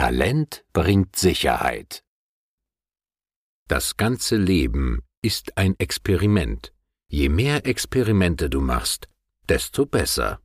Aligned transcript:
Talent 0.00 0.64
bringt 0.72 1.14
Sicherheit. 1.14 2.02
Das 3.68 3.98
ganze 3.98 4.38
Leben 4.38 5.02
ist 5.20 5.58
ein 5.58 5.78
Experiment. 5.78 6.72
Je 7.08 7.28
mehr 7.28 7.66
Experimente 7.66 8.48
du 8.48 8.62
machst, 8.62 9.10
desto 9.46 9.84
besser. 9.84 10.40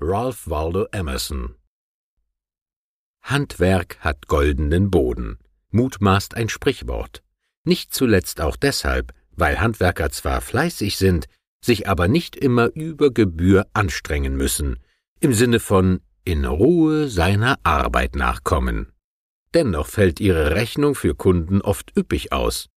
Ralph 0.00 0.48
Waldo 0.48 0.86
Emerson 0.90 1.54
Handwerk 3.20 3.98
hat 4.00 4.26
goldenen 4.26 4.90
Boden, 4.90 5.38
mutmaßt 5.68 6.34
ein 6.34 6.48
Sprichwort. 6.48 7.22
Nicht 7.64 7.92
zuletzt 7.92 8.40
auch 8.40 8.56
deshalb, 8.56 9.12
weil 9.32 9.60
Handwerker 9.60 10.08
zwar 10.08 10.40
fleißig 10.40 10.96
sind, 10.96 11.26
sich 11.62 11.90
aber 11.90 12.08
nicht 12.08 12.36
immer 12.36 12.74
über 12.74 13.10
Gebühr 13.10 13.66
anstrengen 13.74 14.34
müssen, 14.34 14.78
im 15.20 15.34
Sinne 15.34 15.60
von 15.60 16.00
in 16.24 16.44
Ruhe 16.44 17.08
seiner 17.08 17.58
Arbeit 17.62 18.16
nachkommen. 18.16 18.92
Dennoch 19.54 19.86
fällt 19.86 20.20
ihre 20.20 20.54
Rechnung 20.54 20.94
für 20.94 21.14
Kunden 21.14 21.60
oft 21.60 21.96
üppig 21.96 22.32
aus. 22.32 22.68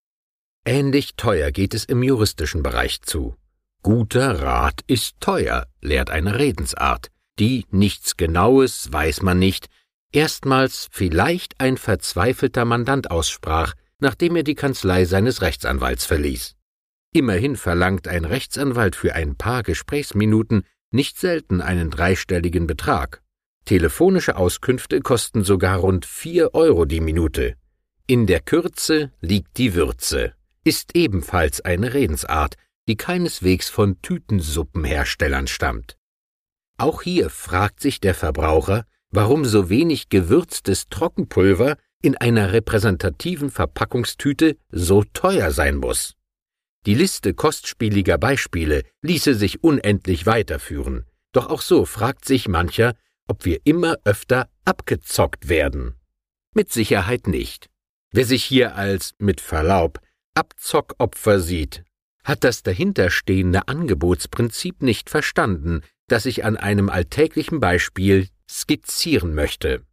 Ähnlich 0.65 1.15
teuer 1.15 1.51
geht 1.51 1.73
es 1.73 1.85
im 1.85 2.03
juristischen 2.03 2.63
Bereich 2.63 3.01
zu. 3.01 3.35
Guter 3.83 4.41
Rat 4.41 4.81
ist 4.87 5.19
teuer, 5.19 5.67
lehrt 5.81 6.09
eine 6.09 6.39
Redensart, 6.39 7.11
die 7.37 7.65
nichts 7.69 8.17
Genaues 8.17 8.91
weiß 8.91 9.21
man 9.21 9.37
nicht, 9.37 9.67
erstmals 10.11 10.87
vielleicht 10.91 11.59
ein 11.59 11.77
verzweifelter 11.77 12.65
Mandant 12.65 13.11
aussprach, 13.11 13.73
nachdem 13.99 14.35
er 14.35 14.43
die 14.43 14.55
Kanzlei 14.55 15.05
seines 15.05 15.41
Rechtsanwalts 15.41 16.05
verließ. 16.05 16.55
Immerhin 17.13 17.55
verlangt 17.55 18.07
ein 18.07 18.25
Rechtsanwalt 18.25 18.95
für 18.95 19.13
ein 19.13 19.35
paar 19.35 19.63
Gesprächsminuten 19.63 20.65
nicht 20.91 21.19
selten 21.19 21.61
einen 21.61 21.91
dreistelligen 21.91 22.67
Betrag. 22.67 23.21
Telefonische 23.65 24.35
Auskünfte 24.35 25.01
kosten 25.01 25.43
sogar 25.43 25.79
rund 25.79 26.05
vier 26.05 26.53
Euro 26.53 26.85
die 26.85 27.01
Minute. 27.01 27.55
In 28.05 28.27
der 28.27 28.39
Kürze 28.39 29.11
liegt 29.21 29.57
die 29.57 29.73
Würze, 29.73 30.33
ist 30.63 30.95
ebenfalls 30.95 31.61
eine 31.61 31.95
Redensart, 31.95 32.55
die 32.87 32.95
keineswegs 32.95 33.67
von 33.69 33.99
Tütensuppenherstellern 34.03 35.47
stammt. 35.47 35.97
Auch 36.77 37.01
hier 37.01 37.31
fragt 37.31 37.79
sich 37.79 37.99
der 37.99 38.13
Verbraucher, 38.13 38.85
warum 39.09 39.45
so 39.45 39.67
wenig 39.69 40.09
gewürztes 40.09 40.87
Trockenpulver 40.89 41.77
in 42.03 42.15
einer 42.15 42.53
repräsentativen 42.53 43.49
Verpackungstüte 43.49 44.57
so 44.69 45.03
teuer 45.13 45.49
sein 45.49 45.77
muss. 45.77 46.13
Die 46.85 46.93
Liste 46.93 47.33
kostspieliger 47.33 48.19
Beispiele 48.19 48.83
ließe 49.01 49.33
sich 49.33 49.63
unendlich 49.63 50.27
weiterführen, 50.27 51.05
doch 51.31 51.49
auch 51.49 51.61
so 51.61 51.85
fragt 51.85 52.25
sich 52.25 52.47
mancher, 52.47 52.93
ob 53.27 53.45
wir 53.45 53.59
immer 53.63 53.97
öfter 54.03 54.49
abgezockt 54.65 55.49
werden. 55.49 55.95
Mit 56.53 56.71
Sicherheit 56.71 57.27
nicht. 57.27 57.69
Wer 58.11 58.25
sich 58.25 58.43
hier 58.43 58.75
als, 58.75 59.13
mit 59.17 59.41
Verlaub, 59.41 59.99
Abzockopfer 60.35 61.39
sieht, 61.39 61.83
hat 62.23 62.43
das 62.43 62.63
dahinterstehende 62.63 63.67
Angebotsprinzip 63.67 64.81
nicht 64.81 65.09
verstanden, 65.09 65.81
das 66.07 66.25
ich 66.25 66.43
an 66.43 66.57
einem 66.57 66.89
alltäglichen 66.89 67.59
Beispiel 67.59 68.29
skizzieren 68.49 69.33
möchte. 69.33 69.83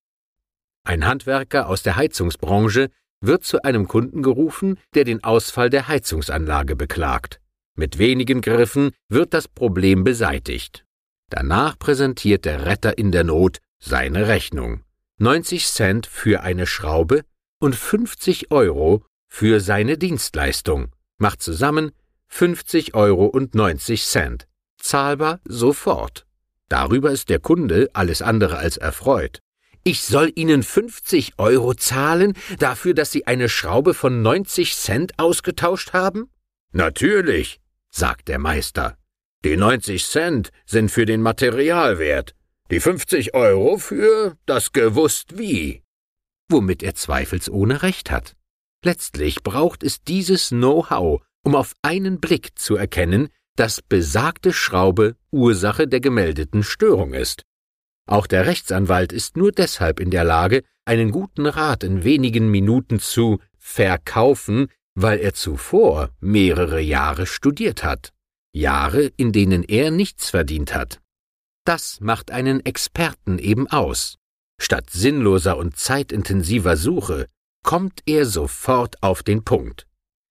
Ein 0.85 1.07
Handwerker 1.07 1.69
aus 1.69 1.83
der 1.83 1.97
Heizungsbranche 1.97 2.91
wird 3.21 3.45
zu 3.45 3.63
einem 3.63 3.87
Kunden 3.87 4.23
gerufen, 4.23 4.79
der 4.95 5.05
den 5.05 5.23
Ausfall 5.23 5.71
der 5.71 5.89
Heizungsanlage 5.89 6.75
beklagt. 6.75 7.41
Mit 7.77 7.99
wenigen 7.99 8.41
Griffen 8.41 8.91
wird 9.09 9.33
das 9.33 9.49
Problem 9.49 10.05
beseitigt. 10.05 10.85
Danach 11.33 11.79
präsentiert 11.79 12.45
der 12.45 12.67
Retter 12.67 12.99
in 12.99 13.11
der 13.11 13.25
Not 13.25 13.57
seine 13.79 14.29
Rechnung. 14.29 14.83
90 15.17 15.67
Cent 15.67 16.07
für 16.07 16.43
eine 16.43 16.67
Schraube 16.67 17.25
und 17.59 17.75
50 17.75 18.51
Euro 18.51 19.07
für 19.29 19.61
seine 19.61 19.97
Dienstleistung. 19.97 20.93
Macht 21.17 21.41
zusammen 21.41 21.93
50 22.29 22.95
Euro 22.95 23.25
und 23.25 23.55
90 23.55 24.05
Cent. 24.05 24.47
Zahlbar 24.77 25.41
sofort. 25.47 26.27
Darüber 26.69 27.11
ist 27.11 27.31
der 27.31 27.39
Kunde 27.39 27.89
alles 27.95 28.21
andere 28.21 28.59
als 28.59 28.77
erfreut. 28.77 29.41
Ich 29.85 30.03
soll 30.03 30.33
Ihnen 30.35 30.63
50 30.63 31.39
Euro 31.39 31.73
zahlen 31.73 32.35
dafür, 32.59 32.93
dass 32.93 33.11
Sie 33.11 33.27
eine 33.27 33.49
Schraube 33.49 33.95
von 33.95 34.21
90 34.21 34.77
Cent 34.77 35.19
ausgetauscht 35.19 35.95
haben? 35.95 36.31
Natürlich, 36.73 37.63
sagt 37.91 38.29
der 38.29 38.39
Meister. 38.39 38.99
Die 39.45 39.57
90 39.57 40.07
Cent 40.07 40.51
sind 40.67 40.91
für 40.91 41.05
den 41.05 41.21
Materialwert, 41.21 42.37
die 42.71 42.79
50 42.79 43.35
Euro 43.35 43.77
für 43.77 44.37
das 44.47 44.71
gewusst 44.71 45.37
wie. 45.37 45.83
Womit 46.49 46.85
er 46.85 46.95
zweifelsohne 46.95 47.83
recht 47.83 48.13
hat. 48.13 48.37
Letztlich 48.85 49.43
braucht 49.43 49.83
es 49.83 50.05
dieses 50.05 50.51
Know-how, 50.51 51.23
um 51.45 51.57
auf 51.57 51.75
einen 51.83 52.21
Blick 52.21 52.57
zu 52.57 52.77
erkennen, 52.77 53.31
dass 53.57 53.83
besagte 53.83 54.53
Schraube 54.53 55.17
Ursache 55.33 55.89
der 55.89 56.01
gemeldeten 56.01 56.63
Störung 56.63 57.13
ist. 57.13 57.43
Auch 58.07 58.29
der 58.29 58.47
Rechtsanwalt 58.47 59.13
ist 59.13 59.37
nur 59.37 59.51
deshalb 59.51 59.99
in 59.99 60.11
der 60.11 60.25
Lage, 60.25 60.63
einen 60.85 61.11
guten 61.11 61.47
Rat 61.47 61.83
in 61.83 62.05
wenigen 62.05 62.49
Minuten 62.49 63.01
zu 63.01 63.41
verkaufen, 63.59 64.69
weil 64.95 65.19
er 65.19 65.35
zuvor 65.35 66.11
mehrere 66.21 66.81
Jahre 66.81 67.27
studiert 67.27 67.83
hat. 67.83 68.13
Jahre, 68.53 69.13
in 69.17 69.33
denen 69.33 69.63
er 69.63 69.91
nichts 69.91 70.31
verdient 70.31 70.75
hat. 70.75 71.01
Das 71.65 72.01
macht 72.01 72.31
einen 72.31 72.65
Experten 72.65 73.39
eben 73.39 73.67
aus. 73.69 74.19
Statt 74.61 74.91
sinnloser 74.91 75.57
und 75.57 75.77
zeitintensiver 75.77 76.77
Suche 76.77 77.27
kommt 77.65 78.01
er 78.07 78.27
sofort 78.27 79.03
auf 79.03 79.23
den 79.23 79.45
Punkt. 79.45 79.87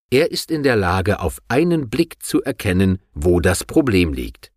Er 0.10 0.32
ist 0.32 0.52
in 0.52 0.64
der 0.64 0.76
Lage, 0.76 1.22
auf 1.22 1.42
einen 1.48 1.90
Blick 1.90 2.22
zu 2.22 2.44
erkennen, 2.44 3.00
wo 3.14 3.40
das 3.40 3.64
Problem 3.64 4.14
liegt. 4.14 4.52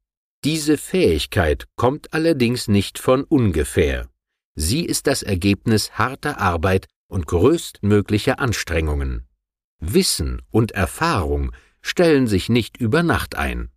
Diese 0.44 0.76
Fähigkeit 0.76 1.66
kommt 1.76 2.12
allerdings 2.12 2.68
nicht 2.68 2.98
von 2.98 3.24
ungefähr. 3.24 4.08
Sie 4.56 4.84
ist 4.84 5.06
das 5.06 5.22
Ergebnis 5.22 5.92
harter 5.92 6.38
Arbeit 6.38 6.86
und 7.08 7.26
größtmöglicher 7.26 8.40
Anstrengungen. 8.40 9.26
Wissen 9.80 10.42
und 10.50 10.72
Erfahrung 10.72 11.52
stellen 11.84 12.26
sich 12.26 12.48
nicht 12.48 12.78
über 12.78 13.02
Nacht 13.02 13.36
ein. 13.36 13.70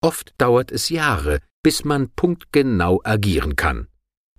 Oft 0.00 0.34
dauert 0.38 0.72
es 0.72 0.88
Jahre, 0.88 1.38
bis 1.62 1.84
man 1.84 2.10
punktgenau 2.10 3.00
agieren 3.04 3.54
kann. 3.54 3.86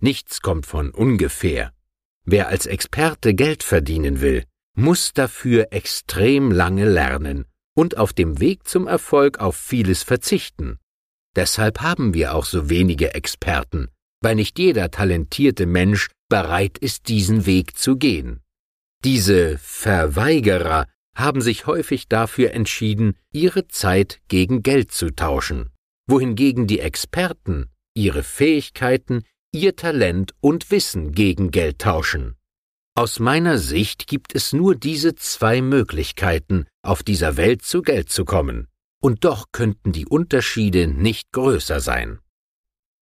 Nichts 0.00 0.42
kommt 0.42 0.66
von 0.66 0.90
ungefähr. 0.90 1.72
Wer 2.26 2.48
als 2.48 2.66
Experte 2.66 3.34
Geld 3.34 3.62
verdienen 3.62 4.20
will, 4.20 4.44
muss 4.76 5.12
dafür 5.12 5.68
extrem 5.70 6.50
lange 6.50 6.88
lernen 6.88 7.46
und 7.74 7.96
auf 7.96 8.12
dem 8.12 8.40
Weg 8.40 8.66
zum 8.66 8.86
Erfolg 8.88 9.38
auf 9.38 9.56
vieles 9.56 10.02
verzichten. 10.02 10.78
Deshalb 11.36 11.80
haben 11.80 12.14
wir 12.14 12.34
auch 12.34 12.44
so 12.44 12.68
wenige 12.68 13.14
Experten, 13.14 13.88
weil 14.20 14.34
nicht 14.34 14.58
jeder 14.58 14.90
talentierte 14.90 15.66
Mensch 15.66 16.10
bereit 16.28 16.78
ist, 16.78 17.08
diesen 17.08 17.46
Weg 17.46 17.78
zu 17.78 17.96
gehen. 17.96 18.40
Diese 19.04 19.58
Verweigerer 19.58 20.86
haben 21.14 21.40
sich 21.40 21.66
häufig 21.66 22.08
dafür 22.08 22.52
entschieden, 22.52 23.16
ihre 23.32 23.68
Zeit 23.68 24.20
gegen 24.28 24.62
Geld 24.62 24.92
zu 24.92 25.10
tauschen, 25.10 25.70
wohingegen 26.06 26.66
die 26.66 26.80
Experten 26.80 27.70
ihre 27.94 28.22
Fähigkeiten, 28.22 29.22
ihr 29.52 29.76
Talent 29.76 30.34
und 30.40 30.70
Wissen 30.70 31.12
gegen 31.12 31.50
Geld 31.50 31.78
tauschen. 31.78 32.34
Aus 32.96 33.18
meiner 33.18 33.58
Sicht 33.58 34.06
gibt 34.06 34.34
es 34.34 34.52
nur 34.52 34.74
diese 34.74 35.14
zwei 35.14 35.62
Möglichkeiten, 35.62 36.66
auf 36.82 37.02
dieser 37.02 37.36
Welt 37.36 37.62
zu 37.62 37.82
Geld 37.82 38.10
zu 38.10 38.24
kommen, 38.24 38.68
und 39.00 39.24
doch 39.24 39.46
könnten 39.52 39.92
die 39.92 40.06
Unterschiede 40.06 40.86
nicht 40.86 41.32
größer 41.32 41.80
sein. 41.80 42.18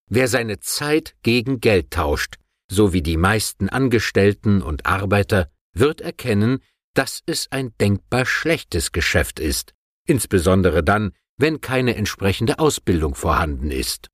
Wer 0.08 0.28
seine 0.28 0.60
Zeit 0.60 1.14
gegen 1.22 1.60
Geld 1.60 1.90
tauscht, 1.90 2.36
so 2.70 2.92
wie 2.92 3.02
die 3.02 3.16
meisten 3.16 3.68
Angestellten 3.68 4.62
und 4.62 4.87
Arbeiter, 4.87 5.50
wird 5.75 6.00
erkennen, 6.00 6.58
dass 6.94 7.22
es 7.26 7.48
ein 7.50 7.72
denkbar 7.80 8.26
schlechtes 8.26 8.92
Geschäft 8.92 9.40
ist, 9.40 9.72
insbesondere 10.06 10.82
dann, 10.82 11.12
wenn 11.36 11.60
keine 11.60 11.96
entsprechende 11.96 12.58
Ausbildung 12.58 13.14
vorhanden 13.14 13.70
ist. 13.70 14.08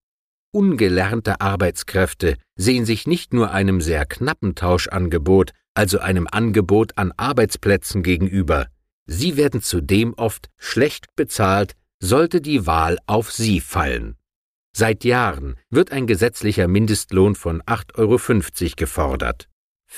Ungelernte 0.50 1.40
Arbeitskräfte 1.40 2.36
sehen 2.56 2.84
sich 2.84 3.06
nicht 3.06 3.34
nur 3.34 3.50
einem 3.50 3.80
sehr 3.80 4.06
knappen 4.06 4.54
Tauschangebot, 4.54 5.52
also 5.74 5.98
einem 5.98 6.26
Angebot 6.30 6.96
an 6.96 7.12
Arbeitsplätzen 7.16 8.02
gegenüber, 8.02 8.68
sie 9.06 9.36
werden 9.36 9.62
zudem 9.62 10.14
oft 10.14 10.48
schlecht 10.56 11.06
bezahlt, 11.16 11.74
sollte 12.00 12.40
die 12.40 12.66
Wahl 12.66 12.98
auf 13.06 13.32
sie 13.32 13.60
fallen. 13.60 14.16
Seit 14.76 15.02
Jahren 15.04 15.56
wird 15.70 15.90
ein 15.90 16.06
gesetzlicher 16.06 16.68
Mindestlohn 16.68 17.34
von 17.34 17.62
8,50 17.62 17.96
Euro 17.98 18.72
gefordert. 18.76 19.48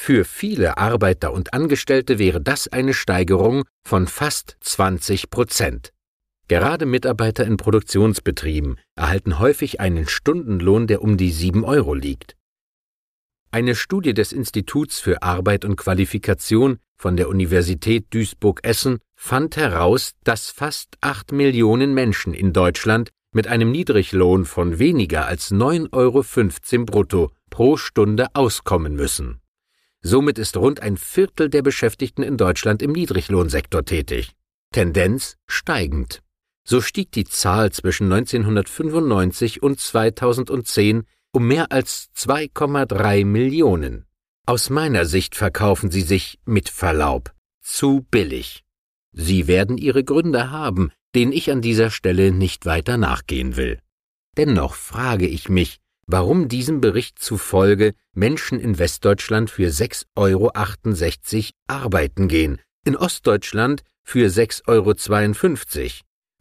Für 0.02 0.24
viele 0.24 0.78
Arbeiter 0.78 1.32
und 1.32 1.52
Angestellte 1.52 2.18
wäre 2.18 2.40
das 2.40 2.68
eine 2.68 2.94
Steigerung 2.94 3.64
von 3.84 4.06
fast 4.06 4.56
20 4.60 5.30
Prozent. 5.30 5.92
Gerade 6.48 6.86
Mitarbeiter 6.86 7.44
in 7.44 7.56
Produktionsbetrieben 7.56 8.78
erhalten 8.96 9.38
häufig 9.38 9.78
einen 9.78 10.08
Stundenlohn, 10.08 10.86
der 10.86 11.02
um 11.02 11.16
die 11.16 11.30
7 11.30 11.64
Euro 11.64 11.94
liegt. 11.94 12.34
Eine 13.52 13.74
Studie 13.74 14.14
des 14.14 14.32
Instituts 14.32 15.00
für 15.00 15.22
Arbeit 15.22 15.64
und 15.64 15.76
Qualifikation 15.76 16.78
von 16.96 17.16
der 17.16 17.28
Universität 17.28 18.06
Duisburg-Essen 18.10 18.98
fand 19.16 19.56
heraus, 19.56 20.12
dass 20.24 20.50
fast 20.50 20.96
acht 21.00 21.30
Millionen 21.30 21.94
Menschen 21.94 22.32
in 22.32 22.52
Deutschland 22.52 23.10
mit 23.32 23.48
einem 23.48 23.70
Niedriglohn 23.70 24.44
von 24.44 24.78
weniger 24.78 25.26
als 25.26 25.52
9,15 25.52 25.92
Euro 25.92 26.84
brutto 26.84 27.30
pro 27.48 27.76
Stunde 27.76 28.28
auskommen 28.34 28.96
müssen. 28.96 29.40
Somit 30.02 30.38
ist 30.38 30.56
rund 30.56 30.80
ein 30.80 30.96
Viertel 30.96 31.50
der 31.50 31.62
Beschäftigten 31.62 32.22
in 32.22 32.36
Deutschland 32.36 32.82
im 32.82 32.92
Niedriglohnsektor 32.92 33.84
tätig. 33.84 34.32
Tendenz 34.72 35.36
steigend. 35.46 36.22
So 36.64 36.80
stieg 36.80 37.12
die 37.12 37.24
Zahl 37.24 37.72
zwischen 37.72 38.12
1995 38.12 39.62
und 39.62 39.80
2010 39.80 41.04
um 41.32 41.46
mehr 41.46 41.70
als 41.70 42.10
2,3 42.16 43.24
Millionen. 43.24 44.06
Aus 44.46 44.70
meiner 44.70 45.04
Sicht 45.06 45.36
verkaufen 45.36 45.90
sie 45.90 46.02
sich, 46.02 46.40
mit 46.44 46.68
Verlaub, 46.68 47.32
zu 47.62 48.06
billig. 48.10 48.64
Sie 49.12 49.46
werden 49.46 49.78
ihre 49.78 50.02
Gründe 50.02 50.50
haben, 50.50 50.90
denen 51.14 51.32
ich 51.32 51.50
an 51.50 51.60
dieser 51.60 51.90
Stelle 51.90 52.32
nicht 52.32 52.66
weiter 52.66 52.96
nachgehen 52.96 53.56
will. 53.56 53.80
Dennoch 54.36 54.74
frage 54.74 55.26
ich 55.26 55.48
mich, 55.48 55.79
warum 56.10 56.48
diesem 56.48 56.80
Bericht 56.80 57.18
zufolge 57.18 57.94
Menschen 58.14 58.58
in 58.58 58.78
Westdeutschland 58.78 59.50
für 59.50 59.68
6,68 59.68 60.06
Euro 60.16 60.50
arbeiten 61.66 62.28
gehen, 62.28 62.60
in 62.84 62.96
Ostdeutschland 62.96 63.82
für 64.02 64.28
6,52 64.28 64.66
Euro. 64.68 64.94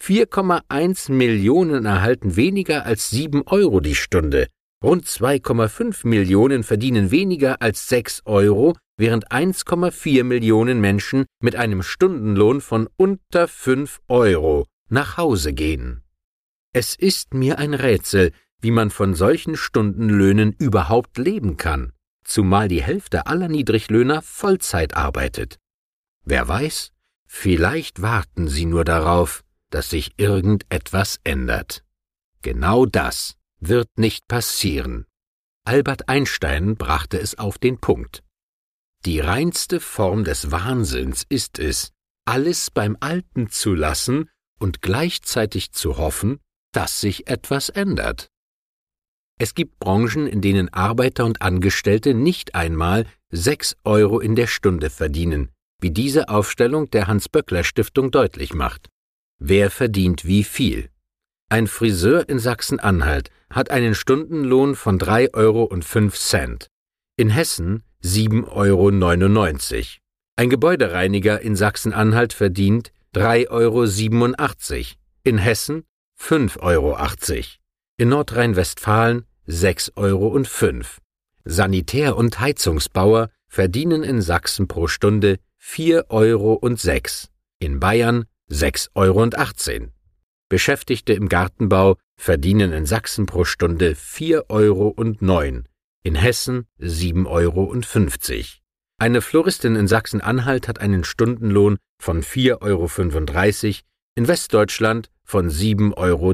4,1 0.01 1.11
Millionen 1.11 1.85
erhalten 1.85 2.35
weniger 2.35 2.85
als 2.85 3.09
7 3.09 3.43
Euro 3.47 3.81
die 3.81 3.95
Stunde, 3.95 4.47
Rund 4.81 5.05
2,5 5.05 6.07
Millionen 6.07 6.63
verdienen 6.63 7.11
weniger 7.11 7.61
als 7.61 7.89
6 7.89 8.21
Euro, 8.23 8.77
während 8.95 9.29
1,4 9.29 10.23
Millionen 10.23 10.79
Menschen 10.79 11.25
mit 11.41 11.57
einem 11.57 11.83
Stundenlohn 11.83 12.61
von 12.61 12.87
unter 12.95 13.49
5 13.49 13.99
Euro 14.07 14.67
nach 14.89 15.17
Hause 15.17 15.51
gehen. 15.51 16.03
Es 16.71 16.95
ist 16.95 17.33
mir 17.33 17.59
ein 17.59 17.73
Rätsel, 17.73 18.31
wie 18.61 18.71
man 18.71 18.89
von 18.89 19.15
solchen 19.15 19.55
Stundenlöhnen 19.55 20.53
überhaupt 20.53 21.17
leben 21.17 21.57
kann, 21.57 21.93
zumal 22.23 22.67
die 22.67 22.83
Hälfte 22.83 23.27
aller 23.27 23.47
Niedriglöhner 23.47 24.21
Vollzeit 24.21 24.95
arbeitet. 24.95 25.57
Wer 26.25 26.47
weiß, 26.47 26.91
vielleicht 27.25 28.01
warten 28.01 28.47
sie 28.47 28.65
nur 28.65 28.83
darauf, 28.83 29.43
dass 29.69 29.89
sich 29.89 30.13
irgendetwas 30.17 31.19
ändert. 31.23 31.83
Genau 32.41 32.85
das 32.85 33.35
wird 33.59 33.89
nicht 33.97 34.27
passieren. 34.27 35.05
Albert 35.65 36.09
Einstein 36.09 36.75
brachte 36.75 37.19
es 37.19 37.37
auf 37.37 37.57
den 37.57 37.79
Punkt. 37.79 38.23
Die 39.05 39.19
reinste 39.19 39.79
Form 39.79 40.23
des 40.23 40.51
Wahnsinns 40.51 41.25
ist 41.29 41.59
es, 41.59 41.91
alles 42.25 42.71
beim 42.71 42.97
Alten 42.99 43.49
zu 43.49 43.73
lassen 43.73 44.29
und 44.59 44.81
gleichzeitig 44.81 45.71
zu 45.71 45.97
hoffen, 45.97 46.39
dass 46.73 46.99
sich 46.99 47.27
etwas 47.27 47.69
ändert. 47.69 48.29
Es 49.41 49.55
gibt 49.55 49.79
Branchen, 49.79 50.27
in 50.27 50.41
denen 50.41 50.67
Arbeiter 50.73 51.23
und 51.23 51.41
Angestellte 51.41 52.13
nicht 52.13 52.55
einmal 52.55 53.05
sechs 53.31 53.77
Euro 53.85 54.19
in 54.19 54.35
der 54.35 54.47
Stunde 54.47 54.89
verdienen, 54.89 55.49
wie 55.79 55.91
diese 55.91 56.27
Aufstellung 56.27 56.91
der 56.91 57.07
Hans-Böckler-Stiftung 57.07 58.11
deutlich 58.11 58.53
macht. 58.53 58.89
Wer 59.39 59.71
verdient 59.71 60.25
wie 60.25 60.43
viel? 60.43 60.89
Ein 61.47 61.67
Friseur 61.67 62.27
in 62.27 62.37
Sachsen-Anhalt 62.37 63.29
hat 63.49 63.71
einen 63.71 63.95
Stundenlohn 63.95 64.75
von 64.75 64.99
3,05 64.99 65.33
Euro. 65.35 65.69
In 67.15 67.29
Hessen 67.29 67.83
7,99 68.03 69.75
Euro. 69.75 69.85
Ein 70.35 70.49
Gebäudereiniger 70.49 71.39
in 71.39 71.55
Sachsen-Anhalt 71.55 72.33
verdient 72.33 72.91
3,87 73.15 73.49
Euro. 73.49 74.85
In 75.23 75.37
Hessen 75.37 75.85
5,80 76.21 76.59
Euro. 76.61 76.97
In 77.97 78.09
Nordrhein-Westfalen 78.09 79.25
6,05 79.49 79.97
Euro. 79.97 80.43
Sanitär- 81.43 82.15
und 82.15 82.39
Heizungsbauer 82.39 83.29
verdienen 83.47 84.03
in 84.03 84.21
Sachsen 84.21 84.67
pro 84.67 84.87
Stunde 84.87 85.39
4,06 85.59 86.05
Euro. 86.09 86.59
In 87.59 87.79
Bayern 87.79 88.25
6,18 88.51 88.89
Euro. 88.95 89.87
Beschäftigte 90.49 91.13
im 91.13 91.29
Gartenbau 91.29 91.97
verdienen 92.15 92.73
in 92.73 92.85
Sachsen 92.85 93.25
pro 93.25 93.43
Stunde 93.43 93.93
4,09 93.93 94.49
Euro, 94.49 94.95
in 96.03 96.15
Hessen 96.15 96.65
7,50 96.79 97.27
Euro. 97.27 97.75
Eine 98.99 99.21
Floristin 99.21 99.75
in 99.75 99.87
Sachsen-Anhalt 99.87 100.67
hat 100.67 100.79
einen 100.79 101.03
Stundenlohn 101.03 101.77
von 101.99 102.21
4,35 102.21 102.61
Euro, 102.61 103.75
in 104.15 104.27
Westdeutschland 104.27 105.09
von 105.23 105.49
7,73 105.49 105.95
Euro. 105.97 106.33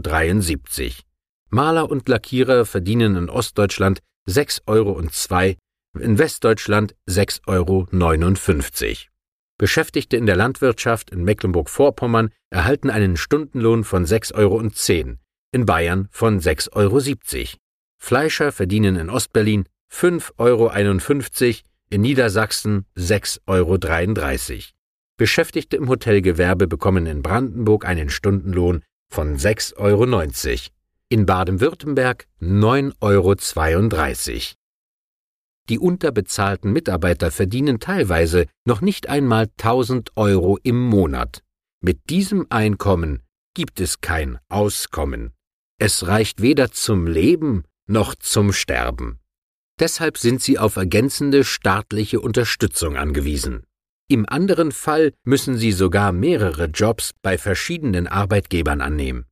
Maler 1.55 1.89
und 1.89 2.09
Lackierer 2.09 2.65
verdienen 2.65 3.15
in 3.15 3.29
Ostdeutschland 3.29 4.01
6,02 4.27 4.65
Euro, 4.67 5.01
in 5.97 6.17
Westdeutschland 6.17 6.95
6,59 7.09 7.47
Euro. 7.47 8.97
Beschäftigte 9.57 10.17
in 10.17 10.25
der 10.25 10.35
Landwirtschaft 10.35 11.11
in 11.11 11.23
Mecklenburg-Vorpommern 11.23 12.31
erhalten 12.49 12.89
einen 12.89 13.15
Stundenlohn 13.15 13.85
von 13.85 14.05
6,10 14.05 14.35
Euro, 14.35 14.69
in 15.53 15.65
Bayern 15.65 16.09
von 16.11 16.41
6,70 16.41 16.73
Euro. 16.75 17.49
Fleischer 18.03 18.51
verdienen 18.51 18.97
in 18.97 19.09
Ostberlin 19.09 19.63
5,51 19.89 20.33
Euro, 20.37 21.59
in 21.89 22.01
Niedersachsen 22.01 22.85
6,33 22.97 23.45
Euro. 23.47 24.61
Beschäftigte 25.15 25.77
im 25.77 25.87
Hotelgewerbe 25.87 26.67
bekommen 26.67 27.05
in 27.05 27.21
Brandenburg 27.21 27.85
einen 27.85 28.09
Stundenlohn 28.09 28.83
von 29.09 29.37
6,90 29.37 29.77
Euro, 29.77 30.05
in 31.15 31.25
Baden-Württemberg 31.25 32.27
9,32 32.41 34.33
Euro. 34.33 34.56
Die 35.69 35.79
unterbezahlten 35.79 36.73
Mitarbeiter 36.73 37.31
verdienen 37.31 37.79
teilweise 37.79 38.47
noch 38.65 38.81
nicht 38.81 39.07
einmal 39.07 39.47
1000 39.57 40.17
Euro 40.17 40.59
im 40.62 40.77
Monat. 40.77 41.41
Mit 41.81 42.09
diesem 42.09 42.47
Einkommen 42.50 43.23
gibt 43.53 43.79
es 43.79 44.01
kein 44.01 44.39
Auskommen. 44.50 45.31
Es 45.79 46.06
reicht 46.06 46.41
weder 46.41 46.71
zum 46.71 47.07
Leben 47.07 47.63
noch 47.88 48.15
zum 48.15 48.51
Sterben. 48.51 49.21
Deshalb 49.79 50.17
sind 50.17 50.41
sie 50.41 50.59
auf 50.59 50.75
ergänzende 50.75 51.45
staatliche 51.45 52.19
Unterstützung 52.19 52.97
angewiesen. 52.97 53.63
Im 54.10 54.27
anderen 54.27 54.74
Fall 54.74 55.13
müssen 55.24 55.57
sie 55.57 55.72
sogar 55.72 56.12
mehrere 56.12 56.65
Jobs 56.65 57.12
bei 57.22 57.38
verschiedenen 57.38 58.05
Arbeitgebern 58.05 58.81
annehmen. 58.81 59.25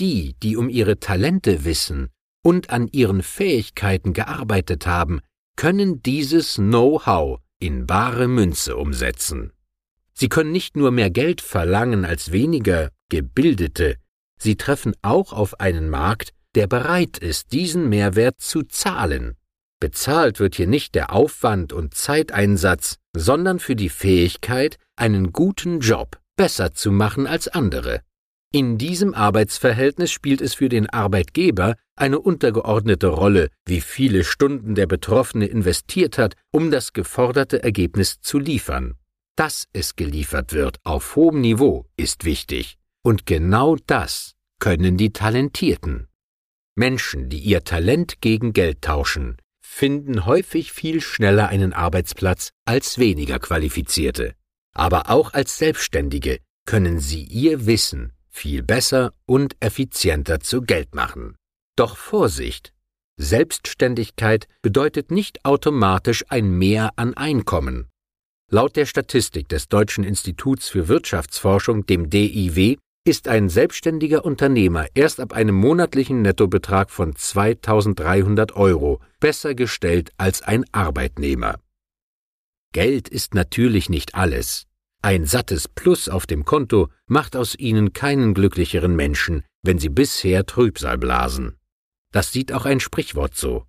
Die, 0.00 0.34
die 0.42 0.56
um 0.56 0.68
ihre 0.68 0.98
Talente 0.98 1.64
wissen 1.64 2.08
und 2.42 2.70
an 2.70 2.88
ihren 2.88 3.22
Fähigkeiten 3.22 4.12
gearbeitet 4.12 4.86
haben, 4.86 5.20
können 5.56 6.02
dieses 6.02 6.54
Know-how 6.56 7.40
in 7.60 7.86
bare 7.86 8.26
Münze 8.26 8.76
umsetzen. 8.76 9.52
Sie 10.12 10.28
können 10.28 10.52
nicht 10.52 10.76
nur 10.76 10.90
mehr 10.90 11.10
Geld 11.10 11.40
verlangen 11.40 12.04
als 12.04 12.32
weniger 12.32 12.90
gebildete, 13.08 13.96
sie 14.38 14.56
treffen 14.56 14.94
auch 15.02 15.32
auf 15.32 15.60
einen 15.60 15.88
Markt, 15.88 16.32
der 16.54 16.66
bereit 16.66 17.18
ist, 17.18 17.52
diesen 17.52 17.88
Mehrwert 17.88 18.40
zu 18.40 18.62
zahlen. 18.62 19.36
Bezahlt 19.80 20.40
wird 20.40 20.54
hier 20.54 20.66
nicht 20.66 20.94
der 20.94 21.12
Aufwand 21.12 21.72
und 21.72 21.94
Zeiteinsatz, 21.94 22.96
sondern 23.16 23.58
für 23.58 23.76
die 23.76 23.88
Fähigkeit, 23.88 24.78
einen 24.96 25.32
guten 25.32 25.80
Job 25.80 26.20
besser 26.36 26.72
zu 26.72 26.90
machen 26.90 27.26
als 27.26 27.48
andere. 27.48 28.00
In 28.54 28.78
diesem 28.78 29.14
Arbeitsverhältnis 29.14 30.12
spielt 30.12 30.40
es 30.40 30.54
für 30.54 30.68
den 30.68 30.88
Arbeitgeber 30.88 31.74
eine 31.96 32.20
untergeordnete 32.20 33.08
Rolle, 33.08 33.48
wie 33.66 33.80
viele 33.80 34.22
Stunden 34.22 34.76
der 34.76 34.86
Betroffene 34.86 35.46
investiert 35.46 36.18
hat, 36.18 36.36
um 36.52 36.70
das 36.70 36.92
geforderte 36.92 37.64
Ergebnis 37.64 38.20
zu 38.20 38.38
liefern. 38.38 38.94
Dass 39.34 39.66
es 39.72 39.96
geliefert 39.96 40.52
wird 40.52 40.78
auf 40.84 41.16
hohem 41.16 41.40
Niveau 41.40 41.86
ist 41.96 42.24
wichtig. 42.24 42.78
Und 43.02 43.26
genau 43.26 43.74
das 43.88 44.36
können 44.60 44.96
die 44.96 45.12
Talentierten. 45.12 46.06
Menschen, 46.76 47.30
die 47.30 47.40
ihr 47.40 47.64
Talent 47.64 48.20
gegen 48.20 48.52
Geld 48.52 48.82
tauschen, 48.82 49.36
finden 49.66 50.26
häufig 50.26 50.70
viel 50.70 51.00
schneller 51.00 51.48
einen 51.48 51.72
Arbeitsplatz 51.72 52.50
als 52.66 53.00
weniger 53.00 53.40
qualifizierte. 53.40 54.36
Aber 54.76 55.10
auch 55.10 55.32
als 55.32 55.58
Selbstständige 55.58 56.38
können 56.66 57.00
sie 57.00 57.24
ihr 57.24 57.66
Wissen 57.66 58.13
viel 58.34 58.62
besser 58.62 59.12
und 59.26 59.56
effizienter 59.60 60.40
zu 60.40 60.62
Geld 60.62 60.94
machen. 60.94 61.36
Doch 61.76 61.96
Vorsicht! 61.96 62.72
Selbstständigkeit 63.16 64.48
bedeutet 64.60 65.12
nicht 65.12 65.44
automatisch 65.44 66.24
ein 66.28 66.50
Mehr 66.58 66.90
an 66.96 67.14
Einkommen. 67.14 67.86
Laut 68.50 68.74
der 68.76 68.86
Statistik 68.86 69.48
des 69.48 69.68
Deutschen 69.68 70.02
Instituts 70.02 70.68
für 70.68 70.88
Wirtschaftsforschung, 70.88 71.86
dem 71.86 72.10
DIW, 72.10 72.76
ist 73.06 73.28
ein 73.28 73.48
selbstständiger 73.48 74.24
Unternehmer 74.24 74.86
erst 74.94 75.20
ab 75.20 75.32
einem 75.32 75.54
monatlichen 75.54 76.22
Nettobetrag 76.22 76.90
von 76.90 77.14
2300 77.14 78.56
Euro 78.56 79.00
besser 79.20 79.54
gestellt 79.54 80.10
als 80.16 80.42
ein 80.42 80.64
Arbeitnehmer. 80.72 81.60
Geld 82.72 83.08
ist 83.08 83.34
natürlich 83.34 83.88
nicht 83.88 84.14
alles. 84.14 84.66
Ein 85.04 85.26
sattes 85.26 85.68
Plus 85.68 86.08
auf 86.08 86.24
dem 86.24 86.46
Konto 86.46 86.88
macht 87.08 87.36
aus 87.36 87.54
ihnen 87.54 87.92
keinen 87.92 88.32
glücklicheren 88.32 88.96
Menschen, 88.96 89.44
wenn 89.60 89.78
sie 89.78 89.90
bisher 89.90 90.46
Trübsal 90.46 90.96
blasen. 90.96 91.58
Das 92.10 92.32
sieht 92.32 92.54
auch 92.54 92.64
ein 92.64 92.80
Sprichwort 92.80 93.36
so. 93.36 93.66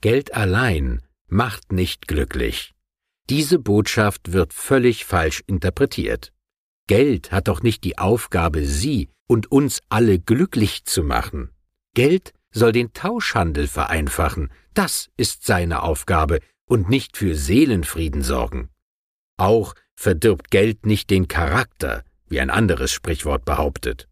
Geld 0.00 0.32
allein 0.32 1.02
macht 1.26 1.70
nicht 1.70 2.08
glücklich. 2.08 2.72
Diese 3.28 3.58
Botschaft 3.58 4.32
wird 4.32 4.54
völlig 4.54 5.04
falsch 5.04 5.44
interpretiert. 5.46 6.32
Geld 6.86 7.30
hat 7.30 7.48
doch 7.48 7.62
nicht 7.62 7.84
die 7.84 7.98
Aufgabe, 7.98 8.64
Sie 8.64 9.10
und 9.26 9.52
uns 9.52 9.82
alle 9.90 10.18
glücklich 10.18 10.86
zu 10.86 11.02
machen. 11.02 11.50
Geld 11.94 12.32
soll 12.52 12.72
den 12.72 12.94
Tauschhandel 12.94 13.68
vereinfachen, 13.68 14.50
das 14.72 15.10
ist 15.18 15.44
seine 15.44 15.82
Aufgabe, 15.82 16.40
und 16.64 16.88
nicht 16.88 17.18
für 17.18 17.34
Seelenfrieden 17.34 18.22
sorgen. 18.22 18.70
Auch 19.36 19.74
verdirbt 20.00 20.50
Geld 20.50 20.86
nicht 20.86 21.10
den 21.10 21.28
Charakter, 21.28 22.04
wie 22.26 22.40
ein 22.40 22.48
anderes 22.48 22.90
Sprichwort 22.90 23.44
behauptet. 23.44 24.08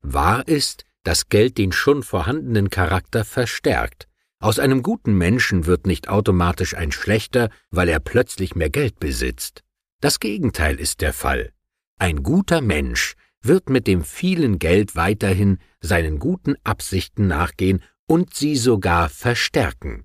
Wahr 0.00 0.46
ist, 0.46 0.84
dass 1.02 1.28
Geld 1.28 1.58
den 1.58 1.72
schon 1.72 2.04
vorhandenen 2.04 2.70
Charakter 2.70 3.24
verstärkt. 3.24 4.06
Aus 4.38 4.60
einem 4.60 4.82
guten 4.82 5.18
Menschen 5.18 5.66
wird 5.66 5.88
nicht 5.88 6.08
automatisch 6.08 6.76
ein 6.76 6.92
schlechter, 6.92 7.50
weil 7.72 7.88
er 7.88 7.98
plötzlich 7.98 8.54
mehr 8.54 8.70
Geld 8.70 9.00
besitzt. 9.00 9.64
Das 10.00 10.20
Gegenteil 10.20 10.78
ist 10.78 11.00
der 11.00 11.12
Fall. 11.12 11.52
Ein 11.98 12.22
guter 12.22 12.60
Mensch 12.60 13.16
wird 13.42 13.70
mit 13.70 13.88
dem 13.88 14.04
vielen 14.04 14.60
Geld 14.60 14.94
weiterhin 14.94 15.58
seinen 15.80 16.20
guten 16.20 16.54
Absichten 16.62 17.26
nachgehen 17.26 17.82
und 18.06 18.34
sie 18.34 18.54
sogar 18.54 19.08
verstärken. 19.08 20.04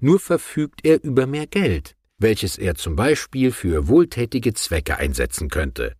Nur 0.00 0.20
verfügt 0.20 0.84
er 0.84 1.02
über 1.02 1.26
mehr 1.26 1.48
Geld, 1.48 1.96
welches 2.18 2.58
er 2.58 2.74
zum 2.74 2.96
Beispiel 2.96 3.52
für 3.52 3.88
wohltätige 3.88 4.54
Zwecke 4.54 4.98
einsetzen 4.98 5.48
könnte. 5.48 5.94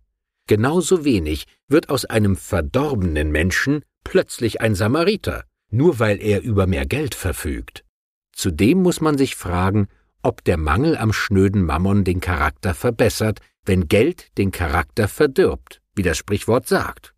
Genauso 0.47 1.05
wenig 1.05 1.47
wird 1.69 1.91
aus 1.91 2.05
einem 2.05 2.37
verdorbenen 2.37 3.31
Menschen 3.31 3.83
plötzlich 4.05 4.61
ein 4.61 4.75
Samariter, 4.75 5.45
nur 5.71 5.99
weil 5.99 6.21
er 6.21 6.43
über 6.43 6.67
mehr 6.67 6.87
Geld 6.87 7.15
verfügt. 7.15 7.85
Zudem 8.33 8.83
muss 8.83 9.01
man 9.01 9.19
sich 9.19 9.37
fragen, 9.37 9.89
ob 10.23 10.45
der 10.45 10.57
Mangel 10.57 10.97
am 10.97 11.13
schnöden 11.13 11.63
Mammon 11.63 12.05
den 12.05 12.21
Charakter 12.21 12.75
verbessert, 12.75 13.41
wenn 13.65 13.89
Geld 13.89 14.37
den 14.39 14.51
Charakter 14.51 15.09
verdirbt, 15.09 15.81
wie 15.95 16.03
das 16.03 16.19
Sprichwort 16.19 16.67
sagt. 16.67 17.15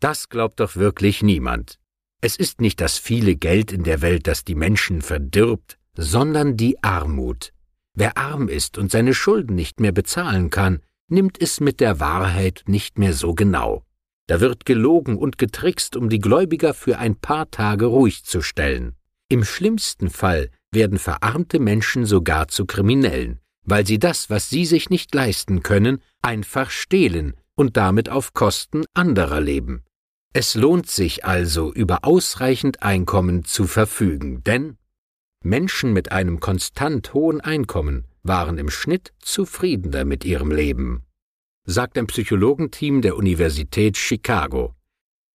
Das 0.00 0.28
glaubt 0.28 0.58
doch 0.60 0.76
wirklich 0.76 1.22
niemand. 1.22 1.78
Es 2.20 2.36
ist 2.36 2.60
nicht 2.60 2.80
das 2.80 2.98
viele 2.98 3.36
Geld 3.36 3.72
in 3.72 3.84
der 3.84 4.00
Welt, 4.00 4.26
das 4.26 4.44
die 4.44 4.54
Menschen 4.54 5.02
verdirbt, 5.02 5.78
sondern 5.96 6.56
die 6.56 6.82
Armut. 6.82 7.52
Wer 7.94 8.16
arm 8.16 8.48
ist 8.48 8.78
und 8.78 8.90
seine 8.90 9.14
Schulden 9.14 9.54
nicht 9.54 9.80
mehr 9.80 9.92
bezahlen 9.92 10.50
kann, 10.50 10.80
nimmt 11.08 11.40
es 11.40 11.60
mit 11.60 11.80
der 11.80 12.00
Wahrheit 12.00 12.64
nicht 12.66 12.98
mehr 12.98 13.12
so 13.12 13.34
genau. 13.34 13.84
Da 14.28 14.40
wird 14.40 14.64
gelogen 14.64 15.18
und 15.18 15.36
getrickst, 15.36 15.96
um 15.96 16.08
die 16.08 16.20
Gläubiger 16.20 16.74
für 16.74 16.98
ein 16.98 17.16
paar 17.16 17.50
Tage 17.50 17.86
ruhig 17.86 18.24
zu 18.24 18.40
stellen. 18.40 18.96
Im 19.28 19.44
schlimmsten 19.44 20.08
Fall 20.08 20.50
werden 20.72 20.98
verarmte 20.98 21.58
Menschen 21.58 22.06
sogar 22.06 22.48
zu 22.48 22.64
Kriminellen, 22.64 23.40
weil 23.64 23.86
sie 23.86 23.98
das, 23.98 24.30
was 24.30 24.48
sie 24.48 24.64
sich 24.64 24.90
nicht 24.90 25.14
leisten 25.14 25.62
können, 25.62 26.00
einfach 26.22 26.70
stehlen 26.70 27.34
und 27.54 27.76
damit 27.76 28.08
auf 28.08 28.32
Kosten 28.32 28.84
anderer 28.94 29.40
leben. 29.40 29.84
Es 30.32 30.54
lohnt 30.54 30.88
sich 30.88 31.26
also, 31.26 31.72
über 31.72 32.04
ausreichend 32.04 32.82
Einkommen 32.82 33.44
zu 33.44 33.66
verfügen, 33.66 34.42
denn 34.44 34.78
Menschen 35.44 35.92
mit 35.92 36.12
einem 36.12 36.40
konstant 36.40 37.14
hohen 37.14 37.40
Einkommen 37.40 38.04
waren 38.22 38.58
im 38.58 38.70
Schnitt 38.70 39.12
zufriedener 39.18 40.04
mit 40.04 40.24
ihrem 40.24 40.50
Leben, 40.50 41.04
sagt 41.64 41.98
ein 41.98 42.06
Psychologenteam 42.06 43.02
der 43.02 43.16
Universität 43.16 43.96
Chicago. 43.96 44.74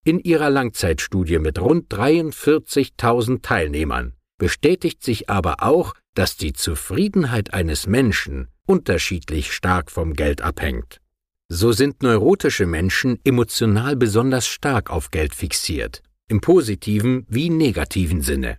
In 0.06 0.20
ihrer 0.20 0.50
Langzeitstudie 0.50 1.40
mit 1.40 1.60
rund 1.60 1.90
43.000 1.90 3.42
Teilnehmern 3.42 4.14
bestätigt 4.38 5.04
sich 5.04 5.30
aber 5.30 5.64
auch, 5.64 5.94
dass 6.14 6.38
die 6.38 6.54
Zufriedenheit 6.54 7.54
eines 7.54 7.88
Menschen 7.88 8.48
unterschiedlich 8.66 9.52
stark 9.52 9.92
vom 9.92 10.14
Geld 10.14 10.42
abhängt. 10.42 11.02
So 11.50 11.72
sind 11.72 12.04
neurotische 12.04 12.66
Menschen 12.66 13.20
emotional 13.24 13.96
besonders 13.96 14.48
stark 14.48 14.90
auf 14.90 15.12
Geld 15.12 15.34
fixiert, 15.34 16.04
im 16.28 16.42
positiven 16.42 17.26
wie 17.30 17.50
negativen 17.50 18.22
Sinne. 18.22 18.58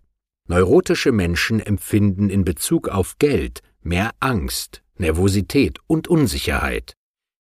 Neurotische 0.51 1.13
Menschen 1.13 1.61
empfinden 1.61 2.31
in 2.31 2.43
Bezug 2.43 2.89
auf 2.89 3.19
Geld 3.19 3.61
mehr 3.83 4.13
Angst, 4.19 4.83
Nervosität 4.97 5.79
und 5.87 6.09
Unsicherheit. 6.09 6.95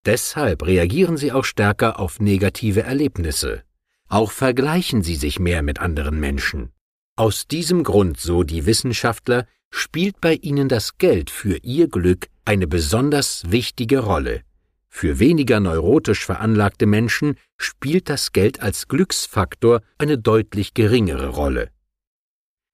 Deshalb 0.05 0.67
reagieren 0.67 1.17
sie 1.17 1.33
auch 1.33 1.47
stärker 1.47 1.99
auf 1.99 2.21
negative 2.21 2.83
Erlebnisse. 2.83 3.63
Auch 4.09 4.31
vergleichen 4.31 5.03
sie 5.03 5.17
sich 5.17 5.39
mehr 5.39 5.63
mit 5.63 5.81
anderen 5.81 6.21
Menschen. 6.21 6.71
Aus 7.17 7.47
diesem 7.47 7.83
Grund, 7.83 8.21
so 8.21 8.43
die 8.43 8.67
Wissenschaftler, 8.67 9.47
spielt 9.71 10.21
bei 10.21 10.35
ihnen 10.35 10.69
das 10.69 10.99
Geld 10.99 11.31
für 11.31 11.57
ihr 11.63 11.89
Glück 11.89 12.29
eine 12.45 12.67
besonders 12.67 13.43
wichtige 13.51 14.01
Rolle. 14.01 14.43
Für 14.91 15.19
weniger 15.19 15.61
neurotisch 15.61 16.27
veranlagte 16.27 16.85
Menschen 16.85 17.37
spielt 17.57 18.11
das 18.11 18.33
Geld 18.33 18.61
als 18.61 18.87
Glücksfaktor 18.87 19.81
eine 19.97 20.19
deutlich 20.19 20.75
geringere 20.75 21.29
Rolle. 21.29 21.71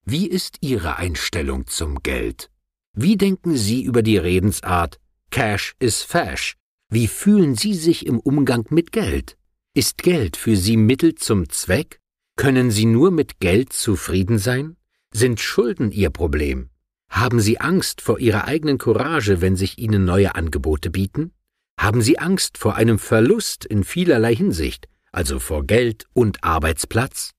Wie 0.06 0.26
ist 0.26 0.58
Ihre 0.60 0.98
Einstellung 0.98 1.66
zum 1.66 2.02
Geld? 2.02 2.50
Wie 2.92 3.16
denken 3.16 3.56
Sie 3.56 3.82
über 3.82 4.02
die 4.02 4.18
Redensart 4.18 5.00
Cash 5.30 5.74
is 5.78 6.02
Fash? 6.02 6.56
Wie 6.90 7.08
fühlen 7.08 7.54
Sie 7.54 7.72
sich 7.72 8.04
im 8.04 8.20
Umgang 8.20 8.66
mit 8.68 8.92
Geld? 8.92 9.38
Ist 9.72 10.02
Geld 10.02 10.36
für 10.36 10.56
Sie 10.56 10.76
Mittel 10.76 11.14
zum 11.14 11.48
Zweck? 11.48 12.00
Können 12.36 12.70
Sie 12.70 12.84
nur 12.84 13.10
mit 13.12 13.40
Geld 13.40 13.72
zufrieden 13.72 14.38
sein? 14.38 14.76
Sind 15.10 15.40
Schulden 15.40 15.90
Ihr 15.90 16.10
Problem? 16.10 16.68
Haben 17.08 17.40
Sie 17.40 17.58
Angst 17.58 18.02
vor 18.02 18.18
Ihrer 18.18 18.44
eigenen 18.44 18.76
Courage, 18.76 19.40
wenn 19.40 19.56
sich 19.56 19.78
Ihnen 19.78 20.04
neue 20.04 20.34
Angebote 20.34 20.90
bieten? 20.90 21.32
Haben 21.80 22.02
Sie 22.02 22.18
Angst 22.18 22.58
vor 22.58 22.74
einem 22.76 22.98
Verlust 22.98 23.64
in 23.64 23.84
vielerlei 23.84 24.36
Hinsicht, 24.36 24.86
also 25.12 25.38
vor 25.38 25.64
Geld 25.64 26.04
und 26.12 26.44
Arbeitsplatz? 26.44 27.33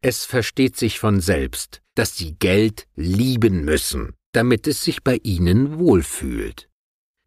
Es 0.00 0.24
versteht 0.24 0.76
sich 0.76 0.98
von 0.98 1.20
selbst, 1.20 1.82
dass 1.94 2.16
Sie 2.16 2.36
Geld 2.38 2.86
lieben 2.94 3.64
müssen, 3.64 4.12
damit 4.32 4.66
es 4.66 4.84
sich 4.84 5.02
bei 5.02 5.18
Ihnen 5.22 5.78
wohlfühlt. 5.78 6.68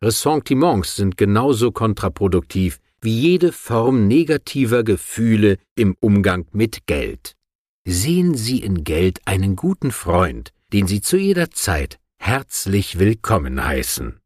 Ressentiments 0.03 0.95
sind 0.95 1.17
genauso 1.17 1.71
kontraproduktiv 1.71 2.79
wie 3.01 3.17
jede 3.19 3.51
Form 3.51 4.07
negativer 4.07 4.83
Gefühle 4.83 5.57
im 5.75 5.95
Umgang 5.99 6.45
mit 6.51 6.85
Geld. 6.85 7.35
Sehen 7.85 8.35
Sie 8.35 8.59
in 8.59 8.83
Geld 8.83 9.19
einen 9.25 9.55
guten 9.55 9.91
Freund, 9.91 10.53
den 10.71 10.87
Sie 10.87 11.01
zu 11.01 11.17
jeder 11.17 11.49
Zeit 11.51 11.99
herzlich 12.17 12.99
willkommen 12.99 13.63
heißen. 13.63 14.19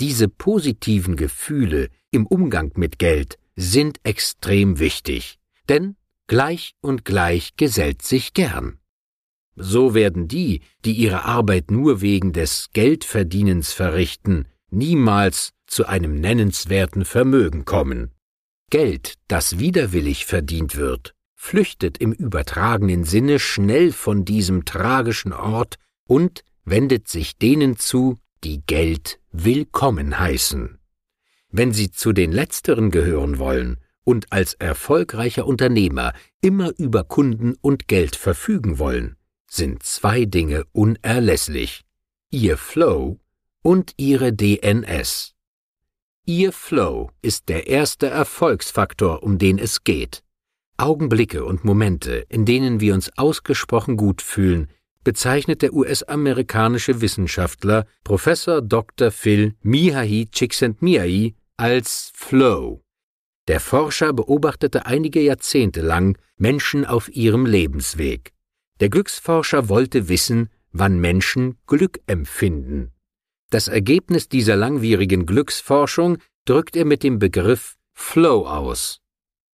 Diese 0.00 0.28
positiven 0.28 1.16
Gefühle 1.16 1.88
im 2.10 2.26
Umgang 2.26 2.72
mit 2.76 2.98
Geld 2.98 3.38
sind 3.56 4.00
extrem 4.02 4.78
wichtig, 4.78 5.38
denn 5.68 5.96
gleich 6.28 6.74
und 6.80 7.04
gleich 7.04 7.56
gesellt 7.56 8.02
sich 8.02 8.34
gern. 8.34 8.78
So 9.56 9.94
werden 9.94 10.28
die, 10.28 10.60
die 10.84 10.92
ihre 10.92 11.24
Arbeit 11.24 11.72
nur 11.72 12.00
wegen 12.00 12.32
des 12.32 12.68
Geldverdienens 12.72 13.72
verrichten, 13.72 14.46
niemals 14.70 15.52
zu 15.66 15.86
einem 15.86 16.20
nennenswerten 16.20 17.04
Vermögen 17.04 17.64
kommen. 17.64 18.12
Geld, 18.70 19.14
das 19.26 19.58
widerwillig 19.58 20.26
verdient 20.26 20.76
wird, 20.76 21.14
flüchtet 21.34 21.98
im 21.98 22.12
übertragenen 22.12 23.04
Sinne 23.04 23.38
schnell 23.38 23.90
von 23.90 24.24
diesem 24.24 24.64
tragischen 24.64 25.32
Ort 25.32 25.76
und 26.06 26.44
wendet 26.64 27.08
sich 27.08 27.38
denen 27.38 27.78
zu, 27.78 28.18
die 28.44 28.60
Geld 28.66 29.18
willkommen 29.32 30.18
heißen. 30.18 30.78
Wenn 31.50 31.72
Sie 31.72 31.90
zu 31.90 32.12
den 32.12 32.30
Letzteren 32.30 32.90
gehören 32.90 33.38
wollen 33.38 33.78
und 34.08 34.32
als 34.32 34.54
erfolgreicher 34.54 35.46
Unternehmer 35.46 36.14
immer 36.40 36.72
über 36.78 37.04
Kunden 37.04 37.56
und 37.60 37.88
Geld 37.88 38.16
verfügen 38.16 38.78
wollen, 38.78 39.16
sind 39.50 39.82
zwei 39.82 40.24
Dinge 40.24 40.64
unerlässlich 40.72 41.84
Ihr 42.30 42.56
Flow 42.56 43.20
und 43.60 43.92
Ihre 43.98 44.32
DNS. 44.32 45.34
Ihr 46.24 46.52
Flow 46.54 47.10
ist 47.20 47.50
der 47.50 47.66
erste 47.66 48.06
Erfolgsfaktor, 48.06 49.22
um 49.22 49.36
den 49.36 49.58
es 49.58 49.84
geht. 49.84 50.22
Augenblicke 50.78 51.44
und 51.44 51.66
Momente, 51.66 52.24
in 52.30 52.46
denen 52.46 52.80
wir 52.80 52.94
uns 52.94 53.10
ausgesprochen 53.18 53.98
gut 53.98 54.22
fühlen, 54.22 54.68
bezeichnet 55.04 55.60
der 55.60 55.74
US-amerikanische 55.74 57.02
Wissenschaftler 57.02 57.84
Professor 58.04 58.62
Dr. 58.62 59.10
Phil 59.10 59.54
Mihai 59.60 60.28
Csikszentmihalyi 60.32 61.34
als 61.58 62.10
Flow. 62.14 62.82
Der 63.48 63.60
Forscher 63.60 64.12
beobachtete 64.12 64.84
einige 64.84 65.20
Jahrzehnte 65.20 65.80
lang 65.80 66.18
Menschen 66.36 66.84
auf 66.84 67.08
ihrem 67.08 67.46
Lebensweg. 67.46 68.32
Der 68.80 68.90
Glücksforscher 68.90 69.70
wollte 69.70 70.08
wissen, 70.08 70.50
wann 70.72 71.00
Menschen 71.00 71.58
Glück 71.66 72.00
empfinden. 72.06 72.92
Das 73.50 73.68
Ergebnis 73.68 74.28
dieser 74.28 74.54
langwierigen 74.54 75.24
Glücksforschung 75.24 76.18
drückt 76.44 76.76
er 76.76 76.84
mit 76.84 77.02
dem 77.02 77.18
Begriff 77.18 77.76
Flow 77.94 78.46
aus. 78.46 79.00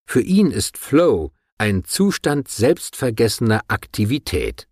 Für 0.05 0.21
ihn 0.21 0.49
ist 0.49 0.77
Flow 0.77 1.31
ein 1.59 1.85
Zustand 1.85 2.47
selbstvergessener 2.49 3.61
Aktivität. 3.67 4.67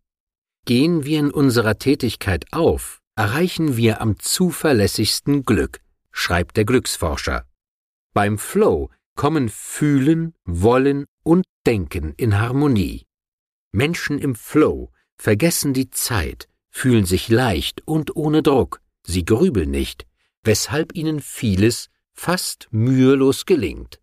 Gehen 0.65 1.05
wir 1.05 1.19
in 1.19 1.31
unserer 1.31 1.77
Tätigkeit 1.77 2.45
auf, 2.51 3.01
erreichen 3.15 3.77
wir 3.77 4.01
am 4.01 4.19
zuverlässigsten 4.19 5.43
Glück, 5.43 5.79
schreibt 6.11 6.57
der 6.57 6.65
Glücksforscher. 6.65 7.45
Beim 8.13 8.37
Flow 8.39 8.89
kommen 9.21 9.49
Fühlen, 9.49 10.33
Wollen 10.45 11.05
und 11.21 11.45
Denken 11.67 12.15
in 12.17 12.39
Harmonie. 12.39 13.05
Menschen 13.71 14.17
im 14.17 14.33
Flow 14.33 14.89
vergessen 15.15 15.75
die 15.75 15.91
Zeit, 15.91 16.47
fühlen 16.71 17.05
sich 17.05 17.29
leicht 17.29 17.83
und 17.85 18.15
ohne 18.15 18.41
Druck, 18.41 18.81
sie 19.05 19.23
grübeln 19.23 19.69
nicht, 19.69 20.07
weshalb 20.43 20.95
ihnen 20.95 21.19
vieles 21.19 21.91
fast 22.15 22.67
mühelos 22.71 23.45
gelingt. 23.45 24.01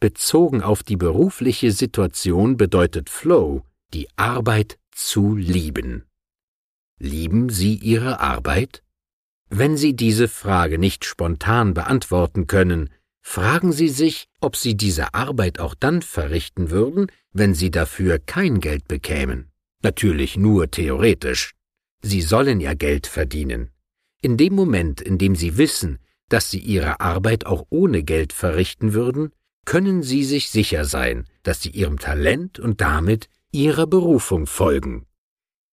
Bezogen 0.00 0.62
auf 0.62 0.82
die 0.84 0.96
berufliche 0.96 1.70
Situation 1.70 2.56
bedeutet 2.56 3.10
Flow, 3.10 3.66
die 3.92 4.08
Arbeit 4.16 4.78
zu 4.90 5.36
lieben. 5.36 6.06
Lieben 6.98 7.50
Sie 7.50 7.74
Ihre 7.74 8.20
Arbeit? 8.20 8.82
Wenn 9.50 9.76
Sie 9.76 9.94
diese 9.94 10.28
Frage 10.28 10.78
nicht 10.78 11.04
spontan 11.04 11.74
beantworten 11.74 12.46
können, 12.46 12.88
fragen 13.22 13.72
Sie 13.72 13.88
sich, 13.88 14.26
ob 14.40 14.56
Sie 14.56 14.76
diese 14.76 15.14
Arbeit 15.14 15.60
auch 15.60 15.74
dann 15.74 16.02
verrichten 16.02 16.70
würden, 16.70 17.06
wenn 17.32 17.54
Sie 17.54 17.70
dafür 17.70 18.18
kein 18.18 18.60
Geld 18.60 18.88
bekämen. 18.88 19.50
Natürlich 19.82 20.36
nur 20.36 20.70
theoretisch. 20.70 21.52
Sie 22.02 22.22
sollen 22.22 22.60
ja 22.60 22.74
Geld 22.74 23.06
verdienen. 23.06 23.70
In 24.22 24.36
dem 24.36 24.54
Moment, 24.54 25.00
in 25.00 25.18
dem 25.18 25.34
Sie 25.34 25.56
wissen, 25.56 25.98
dass 26.28 26.50
Sie 26.50 26.58
Ihre 26.58 27.00
Arbeit 27.00 27.46
auch 27.46 27.66
ohne 27.70 28.02
Geld 28.02 28.32
verrichten 28.32 28.92
würden, 28.92 29.32
können 29.64 30.02
Sie 30.02 30.24
sich 30.24 30.50
sicher 30.50 30.84
sein, 30.84 31.26
dass 31.42 31.62
Sie 31.62 31.70
Ihrem 31.70 31.98
Talent 31.98 32.58
und 32.58 32.80
damit 32.80 33.28
Ihrer 33.52 33.86
Berufung 33.86 34.46
folgen. 34.46 35.06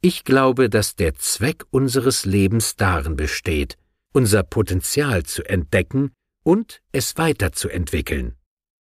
Ich 0.01 0.23
glaube, 0.23 0.69
dass 0.69 0.95
der 0.95 1.15
Zweck 1.15 1.65
unseres 1.71 2.25
Lebens 2.25 2.75
darin 2.75 3.15
besteht, 3.15 3.77
unser 4.13 4.43
Potenzial 4.43 5.23
zu 5.23 5.43
entdecken 5.43 6.11
und 6.47 6.81
es 6.93 7.17
weiterzuentwickeln. 7.17 8.37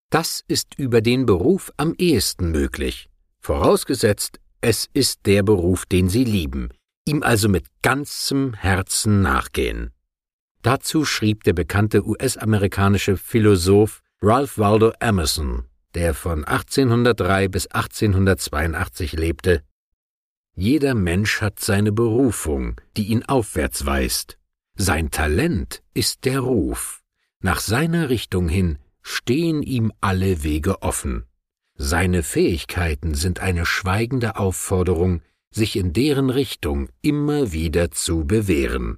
Das 0.09 0.41
ist 0.47 0.79
über 0.79 1.01
den 1.01 1.25
Beruf 1.25 1.73
am 1.75 1.93
ehesten 1.97 2.51
möglich, 2.51 3.09
vorausgesetzt, 3.41 4.39
es 4.61 4.89
ist 4.93 5.25
der 5.25 5.43
Beruf, 5.43 5.85
den 5.85 6.07
Sie 6.07 6.23
lieben, 6.23 6.69
ihm 7.05 7.23
also 7.23 7.49
mit 7.49 7.65
ganzem 7.81 8.53
Herzen 8.53 9.21
nachgehen. 9.21 9.91
Dazu 10.61 11.03
schrieb 11.03 11.43
der 11.43 11.51
bekannte 11.51 12.07
US-amerikanische 12.07 13.17
Philosoph 13.17 14.01
Ralph 14.21 14.57
Waldo 14.57 14.93
Emerson, 15.01 15.65
der 15.93 16.13
von 16.13 16.45
1803 16.45 17.49
bis 17.49 17.67
1882 17.67 19.11
lebte, 19.11 19.61
jeder 20.55 20.95
Mensch 20.95 21.41
hat 21.41 21.59
seine 21.59 21.91
Berufung, 21.91 22.79
die 22.95 23.07
ihn 23.07 23.23
aufwärts 23.25 23.85
weist. 23.85 24.39
Sein 24.75 25.11
Talent 25.11 25.83
ist 25.93 26.23
der 26.23 26.39
Ruf. 26.39 27.03
Nach 27.41 27.59
seiner 27.59 28.09
Richtung 28.09 28.49
hin 28.49 28.79
stehen 29.01 29.61
ihm 29.63 29.93
alle 30.01 30.43
Wege 30.43 30.81
offen. 30.81 31.25
Seine 31.75 32.23
Fähigkeiten 32.23 33.13
sind 33.13 33.39
eine 33.39 33.65
schweigende 33.65 34.37
Aufforderung, 34.37 35.21
sich 35.51 35.75
in 35.75 35.93
deren 35.93 36.29
Richtung 36.29 36.89
immer 37.01 37.51
wieder 37.51 37.91
zu 37.91 38.25
bewähren. 38.25 38.97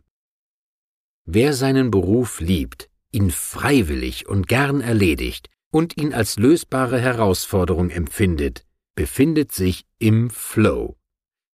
Wer 1.25 1.53
seinen 1.53 1.91
Beruf 1.91 2.39
liebt, 2.39 2.89
ihn 3.11 3.31
freiwillig 3.31 4.27
und 4.27 4.47
gern 4.47 4.81
erledigt 4.81 5.49
und 5.71 5.97
ihn 5.97 6.13
als 6.13 6.37
lösbare 6.37 6.99
Herausforderung 6.99 7.89
empfindet, 7.89 8.65
befindet 8.95 9.51
sich 9.51 9.85
im 9.99 10.29
Flow. 10.29 10.97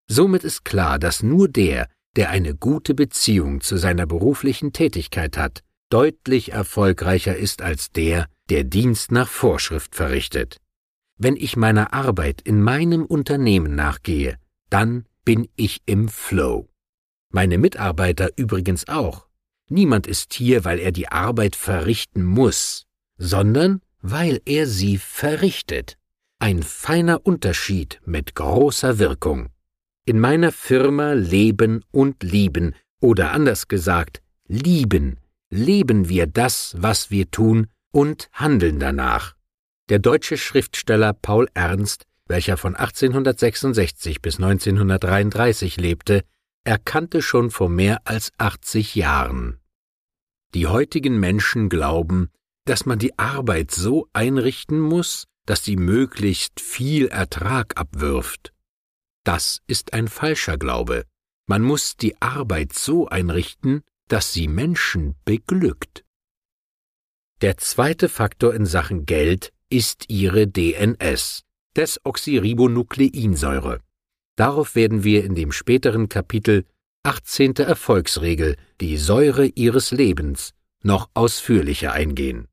Somit 0.08 0.44
ist 0.44 0.64
klar, 0.64 1.00
dass 1.00 1.24
nur 1.24 1.50
der, 1.50 1.90
der 2.16 2.30
eine 2.30 2.56
gute 2.56 2.94
Beziehung 2.94 3.62
zu 3.62 3.78
seiner 3.78 4.06
beruflichen 4.06 4.72
Tätigkeit 4.72 5.38
hat, 5.38 5.65
deutlich 5.90 6.52
erfolgreicher 6.52 7.36
ist 7.36 7.62
als 7.62 7.92
der, 7.92 8.28
der 8.50 8.64
Dienst 8.64 9.12
nach 9.12 9.30
Vorschrift 9.30 9.96
verrichtet. 9.96 10.58
Wenn 11.18 11.36
ich 11.36 11.56
meiner 11.56 11.94
Arbeit 11.94 12.42
in 12.42 12.62
meinem 12.62 13.06
Unternehmen 13.06 13.76
nachgehe, 13.76 14.38
dann 14.70 15.06
bin 15.24 15.48
ich 15.56 15.82
im 15.86 16.10
Flow. 16.10 16.68
Meine 17.32 17.58
Mitarbeiter 17.58 18.30
übrigens 18.36 18.88
auch. 18.88 19.28
Niemand 19.70 20.08
ist 20.08 20.34
hier, 20.34 20.64
weil 20.64 20.80
er 20.80 20.92
die 20.92 21.08
Arbeit 21.08 21.56
verrichten 21.56 22.24
muss, 22.24 22.86
sondern 23.18 23.82
weil 24.02 24.42
er 24.46 24.68
sie 24.68 24.98
verrichtet. 24.98 25.98
Ein 26.40 26.62
feiner 26.62 27.26
Unterschied 27.26 28.02
mit 28.06 28.36
großer 28.36 29.00
Wirkung. 29.00 29.50
In 30.06 30.20
meiner 30.20 30.52
Firma 30.52 31.14
leben 31.14 31.84
und 31.92 32.22
lieben, 32.22 32.76
oder 33.02 33.32
anders 33.32 33.68
gesagt, 33.68 34.22
lieben, 34.48 35.18
leben 35.56 36.10
wir 36.10 36.28
das, 36.28 36.76
was 36.78 37.12
wir 37.12 37.32
tun 37.32 37.68
und 37.92 38.30
handeln 38.34 38.80
danach. 38.80 39.36
Der 39.90 40.00
deutsche 40.00 40.38
Schriftsteller 40.38 41.14
Paul 41.14 41.48
Ernst, 41.54 42.06
welcher 42.28 42.58
von 42.58 42.76
1866 42.76 44.22
bis 44.22 44.36
1933 44.38 45.78
lebte, 45.78 46.24
erkannte 46.64 47.22
schon 47.22 47.52
vor 47.52 47.70
mehr 47.70 48.02
als 48.06 48.32
80 48.38 48.96
Jahren. 48.96 49.60
Die 50.54 50.68
heutigen 50.68 51.20
Menschen 51.20 51.70
glauben, 51.70 52.30
dass 52.66 52.86
man 52.86 52.98
die 52.98 53.18
Arbeit 53.20 53.72
so 53.72 54.08
einrichten 54.14 54.80
muss, 54.80 55.26
dass 55.46 55.64
sie 55.64 55.76
möglichst 55.76 56.60
viel 56.60 57.08
Ertrag 57.08 57.80
abwirft. 57.80 58.54
Das 59.24 59.62
ist 59.68 59.94
ein 59.94 60.08
falscher 60.08 60.58
Glaube. 60.58 61.06
Man 61.48 61.62
muss 61.62 61.96
die 61.96 62.20
Arbeit 62.22 62.74
so 62.74 63.08
einrichten, 63.08 63.84
dass 64.08 64.34
sie 64.34 64.48
Menschen 64.48 65.16
beglückt. 65.26 66.04
Der 67.42 67.58
zweite 67.58 68.10
Faktor 68.10 68.54
in 68.54 68.66
Sachen 68.66 69.06
Geld 69.06 69.52
ist 69.70 70.06
ihre 70.10 70.48
DNS, 70.48 71.44
Desoxyribonukleinsäure. 71.76 73.82
Darauf 74.38 74.76
werden 74.76 75.04
wir 75.04 75.24
in 75.24 75.36
dem 75.36 75.52
späteren 75.52 76.10
Kapitel 76.10 76.66
18. 77.04 77.56
Erfolgsregel, 77.58 78.56
die 78.82 78.98
Säure 78.98 79.46
ihres 79.46 79.92
Lebens, 79.92 80.54
noch 80.82 81.10
ausführlicher 81.14 81.94
eingehen. 81.94 82.48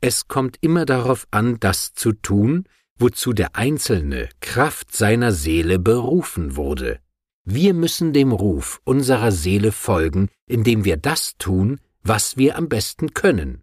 Es 0.00 0.28
kommt 0.28 0.58
immer 0.60 0.84
darauf 0.84 1.26
an, 1.30 1.58
das 1.60 1.94
zu 1.94 2.12
tun, 2.12 2.68
wozu 2.98 3.32
der 3.32 3.56
Einzelne 3.56 4.28
Kraft 4.40 4.94
seiner 4.94 5.32
Seele 5.32 5.78
berufen 5.78 6.56
wurde. 6.56 7.00
Wir 7.44 7.74
müssen 7.74 8.14
dem 8.14 8.32
Ruf 8.32 8.80
unserer 8.84 9.30
Seele 9.30 9.70
folgen, 9.70 10.30
indem 10.46 10.84
wir 10.84 10.96
das 10.96 11.36
tun, 11.36 11.78
was 12.02 12.38
wir 12.38 12.56
am 12.56 12.68
besten 12.68 13.12
können. 13.12 13.62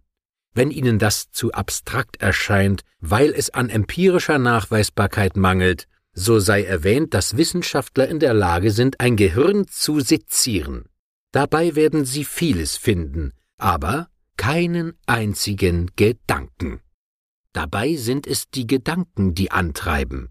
Wenn 0.54 0.70
Ihnen 0.70 0.98
das 0.98 1.30
zu 1.32 1.52
abstrakt 1.52 2.22
erscheint, 2.22 2.84
weil 3.00 3.30
es 3.30 3.50
an 3.50 3.70
empirischer 3.70 4.38
Nachweisbarkeit 4.38 5.36
mangelt, 5.36 5.88
so 6.14 6.38
sei 6.38 6.62
erwähnt, 6.62 7.14
dass 7.14 7.36
Wissenschaftler 7.36 8.06
in 8.06 8.20
der 8.20 8.34
Lage 8.34 8.70
sind, 8.70 9.00
ein 9.00 9.16
Gehirn 9.16 9.66
zu 9.66 10.00
sezieren. 10.00 10.84
Dabei 11.32 11.74
werden 11.74 12.04
Sie 12.04 12.24
vieles 12.24 12.76
finden, 12.76 13.32
aber 13.56 14.08
keinen 14.36 14.92
einzigen 15.06 15.90
Gedanken. 15.96 16.80
Dabei 17.52 17.96
sind 17.96 18.26
es 18.26 18.50
die 18.50 18.66
Gedanken, 18.66 19.34
die 19.34 19.50
antreiben. 19.50 20.28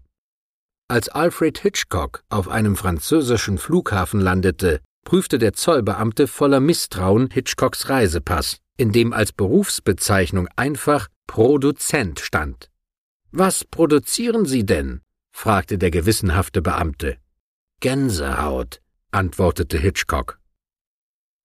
Als 0.92 1.08
Alfred 1.08 1.56
Hitchcock 1.56 2.22
auf 2.28 2.50
einem 2.50 2.76
französischen 2.76 3.56
Flughafen 3.56 4.20
landete, 4.20 4.80
prüfte 5.06 5.38
der 5.38 5.54
Zollbeamte 5.54 6.26
voller 6.26 6.60
Misstrauen 6.60 7.30
Hitchcocks 7.30 7.88
Reisepass, 7.88 8.58
in 8.76 8.92
dem 8.92 9.14
als 9.14 9.32
Berufsbezeichnung 9.32 10.48
einfach 10.54 11.08
Produzent 11.26 12.20
stand. 12.20 12.68
Was 13.30 13.64
produzieren 13.64 14.44
Sie 14.44 14.66
denn? 14.66 15.00
fragte 15.30 15.78
der 15.78 15.90
gewissenhafte 15.90 16.60
Beamte. 16.60 17.16
Gänsehaut, 17.80 18.82
antwortete 19.12 19.78
Hitchcock. 19.78 20.38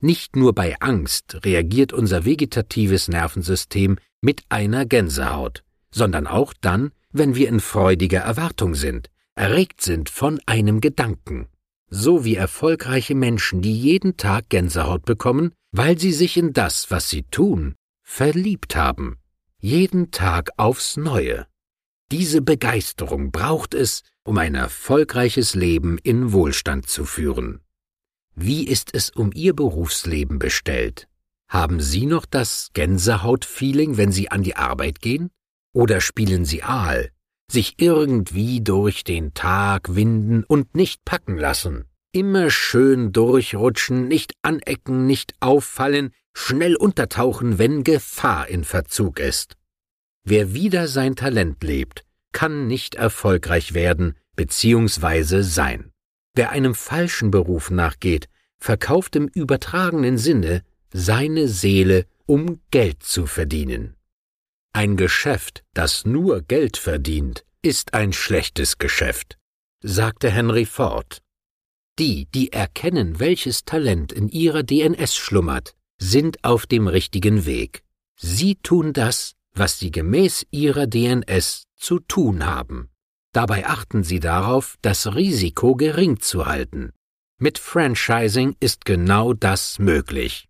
Nicht 0.02 0.36
nur 0.36 0.54
bei 0.56 0.76
Angst 0.82 1.38
reagiert 1.46 1.94
unser 1.94 2.26
vegetatives 2.26 3.08
Nervensystem 3.08 3.98
mit 4.20 4.42
einer 4.50 4.86
Gänsehaut, 4.86 5.64
sondern 5.90 6.28
auch 6.28 6.54
dann, 6.60 6.92
wenn 7.14 7.36
wir 7.36 7.48
in 7.48 7.62
freudiger 7.62 8.20
Erwartung 8.20 8.76
sind, 8.76 9.10
erregt 9.38 9.82
sind 9.82 10.10
von 10.10 10.40
einem 10.46 10.82
Gedanken. 10.82 11.48
So 11.90 12.26
wie 12.26 12.36
erfolgreiche 12.36 13.16
Menschen, 13.16 13.62
die 13.62 13.74
jeden 13.74 14.18
Tag 14.18 14.50
Gänsehaut 14.50 15.06
bekommen, 15.06 15.54
weil 15.72 15.98
sie 15.98 16.12
sich 16.12 16.36
in 16.36 16.52
das, 16.52 16.92
was 16.92 17.10
sie 17.10 17.24
tun, 17.24 17.76
verliebt 18.04 18.76
haben. 18.76 19.18
jeden 19.60 20.12
Tag 20.12 20.52
aufs 20.58 20.98
neue. 20.98 21.48
Diese 22.12 22.42
Begeisterung 22.42 23.32
braucht 23.32 23.74
es, 23.74 24.04
um 24.24 24.38
ein 24.38 24.56
erfolgreiches 24.56 25.56
Leben 25.56 25.98
in 25.98 26.32
Wohlstand 26.32 26.88
zu 26.88 27.06
führen. 27.06 27.62
Wie 28.36 28.68
ist 28.68 28.94
es 28.94 29.10
um 29.10 29.32
Ihr 29.34 29.56
Berufsleben 29.56 30.38
bestellt? 30.38 31.08
Haben 31.50 31.80
Sie 31.82 32.06
noch 32.06 32.26
das 32.26 32.70
Gänsehaut-Feeling, 32.74 33.98
wenn 33.98 34.12
Sie 34.12 34.30
an 34.30 34.44
die 34.44 34.56
Arbeit 34.56 35.02
gehen? 35.02 35.32
Oder 35.74 36.02
spielen 36.02 36.46
Sie 36.46 36.62
Aal, 36.62 37.12
sich 37.52 37.76
irgendwie 37.78 38.62
durch 38.62 39.04
den 39.04 39.34
Tag 39.34 39.96
winden 39.96 40.44
und 40.44 40.76
nicht 40.76 41.06
packen 41.06 41.38
lassen? 41.38 41.86
Immer 42.12 42.50
schön 42.50 43.12
durchrutschen, 43.12 44.08
nicht 44.08 44.34
anecken, 44.42 45.06
nicht 45.06 45.34
auffallen, 45.40 46.12
schnell 46.34 46.76
untertauchen, 46.76 47.58
wenn 47.58 47.84
Gefahr 47.84 48.48
in 48.48 48.64
Verzug 48.64 49.20
ist. 49.20 49.56
Wer 50.24 50.54
wieder 50.54 50.88
sein 50.88 51.16
Talent 51.16 51.64
lebt, 51.64 52.04
kann 52.32 52.68
nicht 52.68 52.96
erfolgreich 52.96 53.74
werden 53.74 54.16
bzw. 54.36 55.42
sein. 55.42 55.92
Wer 56.36 56.52
einem 56.52 56.76
falschen 56.76 57.32
Beruf 57.32 57.72
nachgeht, 57.72 58.30
verkauft 58.60 59.16
im 59.16 59.28
übertragenen 59.28 60.18
Sinne 60.18 60.64
seine 60.94 61.48
Seele, 61.48 62.06
um 62.26 62.60
Geld 62.72 63.04
zu 63.04 63.26
verdienen. 63.26 63.97
Ein 64.74 64.98
Geschäft, 64.98 65.64
das 65.74 66.06
nur 66.06 66.42
Geld 66.42 66.78
verdient, 66.78 67.44
ist 67.62 67.94
ein 67.94 68.14
schlechtes 68.14 68.78
Geschäft, 68.78 69.38
sagte 69.82 70.30
Henry 70.30 70.66
Ford. 70.66 71.22
Die, 72.00 72.28
die 72.28 72.54
erkennen, 72.54 73.20
welches 73.20 73.66
Talent 73.66 74.12
in 74.12 74.30
ihrer 74.30 74.64
DNS 74.64 75.16
schlummert, 75.16 75.76
sind 76.00 76.44
auf 76.44 76.68
dem 76.68 76.88
richtigen 76.88 77.46
Weg. 77.46 77.84
Sie 78.20 78.56
tun 78.56 78.94
das, 78.94 79.34
was 79.54 79.80
sie 79.80 79.90
gemäß 79.90 80.46
ihrer 80.52 80.86
DNS 80.86 81.64
zu 81.76 82.00
tun 82.00 82.46
haben. 82.46 82.90
Dabei 83.34 83.66
achten 83.68 84.04
sie 84.04 84.20
darauf, 84.20 84.78
das 84.82 85.16
Risiko 85.16 85.76
gering 85.76 86.20
zu 86.20 86.46
halten. 86.46 86.94
Mit 87.40 87.58
Franchising 87.58 88.56
ist 88.60 88.86
genau 88.86 89.34
das 89.34 89.80
möglich. 89.80 90.48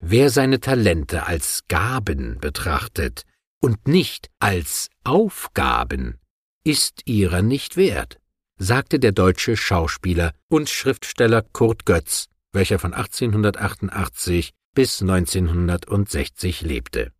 Wer 0.00 0.30
seine 0.30 0.60
Talente 0.60 1.26
als 1.26 1.64
Gaben 1.68 2.38
betrachtet 2.40 3.24
und 3.60 3.86
nicht 3.86 4.30
als 4.38 4.88
Aufgaben, 5.04 6.18
ist 6.64 7.02
ihrer 7.06 7.42
nicht 7.42 7.76
wert, 7.76 8.18
sagte 8.58 8.98
der 8.98 9.12
deutsche 9.12 9.56
Schauspieler 9.56 10.34
und 10.48 10.68
Schriftsteller 10.68 11.42
Kurt 11.42 11.86
Götz, 11.86 12.28
welcher 12.52 12.78
von 12.78 12.94
1888 12.94 14.52
bis 14.74 15.00
1960 15.00 16.62
lebte. 16.62 17.12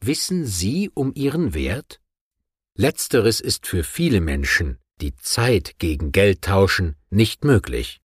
Wissen 0.00 0.44
Sie 0.44 0.90
um 0.92 1.12
Ihren 1.14 1.54
Wert? 1.54 2.00
Letzteres 2.76 3.40
ist 3.40 3.66
für 3.66 3.84
viele 3.84 4.20
Menschen, 4.20 4.78
die 5.00 5.14
Zeit 5.14 5.78
gegen 5.78 6.10
Geld 6.10 6.42
tauschen, 6.42 6.96
nicht 7.10 7.44
möglich. 7.44 8.00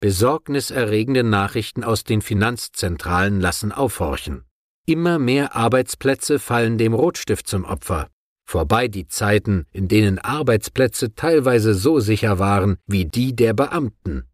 Besorgniserregende 0.00 1.24
Nachrichten 1.24 1.84
aus 1.84 2.04
den 2.04 2.22
Finanzzentralen 2.22 3.40
lassen 3.40 3.72
aufhorchen. 3.72 4.44
Immer 4.86 5.18
mehr 5.18 5.56
Arbeitsplätze 5.56 6.38
fallen 6.38 6.76
dem 6.76 6.92
Rotstift 6.92 7.46
zum 7.46 7.64
Opfer. 7.64 8.08
Vorbei 8.46 8.88
die 8.88 9.06
Zeiten, 9.06 9.64
in 9.72 9.88
denen 9.88 10.18
Arbeitsplätze 10.18 11.14
teilweise 11.14 11.72
so 11.72 12.00
sicher 12.00 12.38
waren 12.38 12.76
wie 12.86 13.06
die 13.06 13.34
der 13.34 13.54
Beamten. 13.54 14.24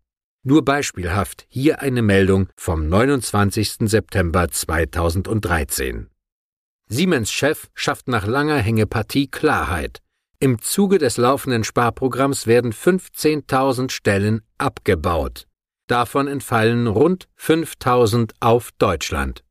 Nur 0.42 0.64
beispielhaft 0.64 1.46
hier 1.48 1.80
eine 1.82 2.02
Meldung 2.02 2.48
vom 2.56 2.88
29. 2.88 3.88
September 3.88 4.48
2013. 4.48 6.08
Siemens 6.88 7.30
Chef 7.30 7.68
schafft 7.74 8.08
nach 8.08 8.26
langer 8.26 8.58
Hängepartie 8.58 9.28
Klarheit. 9.28 10.00
Im 10.40 10.60
Zuge 10.60 10.98
des 10.98 11.16
laufenden 11.16 11.62
Sparprogramms 11.62 12.48
werden 12.48 12.72
15.000 12.72 13.92
Stellen 13.92 14.40
abgebaut. 14.58 15.46
Davon 15.86 16.26
entfallen 16.26 16.88
rund 16.88 17.28
5000 17.36 18.32
auf 18.40 18.70
Deutschland. 18.78 19.44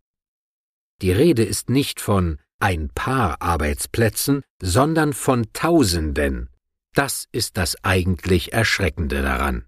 Die 1.02 1.12
Rede 1.12 1.44
ist 1.44 1.70
nicht 1.70 2.02
von 2.02 2.40
ein 2.60 2.90
paar 2.90 3.42
Arbeitsplätzen, 3.42 4.44
sondern 4.62 5.14
von 5.14 5.48
Tausenden. 5.54 6.50
Das 6.94 7.28
ist 7.32 7.58
das 7.58 7.84
eigentlich 7.84 8.52
Erschreckende 8.52 9.22
daran. 9.22 9.66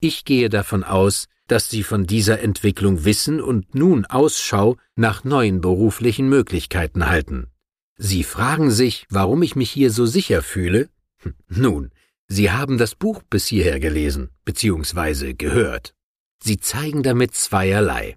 Ich 0.00 0.24
gehe 0.24 0.48
davon 0.48 0.84
aus, 0.84 1.26
dass 1.46 1.70
Sie 1.70 1.82
von 1.82 2.06
dieser 2.06 2.40
Entwicklung 2.40 3.04
wissen 3.04 3.40
und 3.40 3.74
nun 3.74 4.04
Ausschau 4.04 4.76
nach 4.96 5.24
neuen 5.24 5.60
beruflichen 5.60 6.28
Möglichkeiten 6.28 7.08
halten. 7.08 7.48
Sie 7.96 8.24
fragen 8.24 8.70
sich, 8.70 9.06
warum 9.10 9.42
ich 9.42 9.56
mich 9.56 9.70
hier 9.70 9.90
so 9.90 10.06
sicher 10.06 10.42
fühle? 10.42 10.88
Hm, 11.18 11.34
nun, 11.48 11.90
Sie 12.28 12.50
haben 12.50 12.78
das 12.78 12.94
Buch 12.94 13.22
bis 13.28 13.46
hierher 13.46 13.80
gelesen 13.80 14.30
bzw. 14.44 15.34
gehört. 15.34 15.94
Sie 16.42 16.56
zeigen 16.56 17.02
damit 17.02 17.34
zweierlei. 17.34 18.16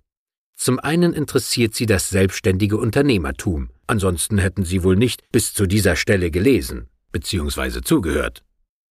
Zum 0.55 0.79
einen 0.79 1.13
interessiert 1.13 1.75
Sie 1.75 1.85
das 1.85 2.09
selbstständige 2.09 2.77
Unternehmertum, 2.77 3.69
ansonsten 3.87 4.37
hätten 4.37 4.63
Sie 4.63 4.83
wohl 4.83 4.95
nicht 4.95 5.29
bis 5.31 5.53
zu 5.53 5.65
dieser 5.65 5.95
Stelle 5.95 6.31
gelesen 6.31 6.87
bzw. 7.11 7.81
zugehört. 7.81 8.43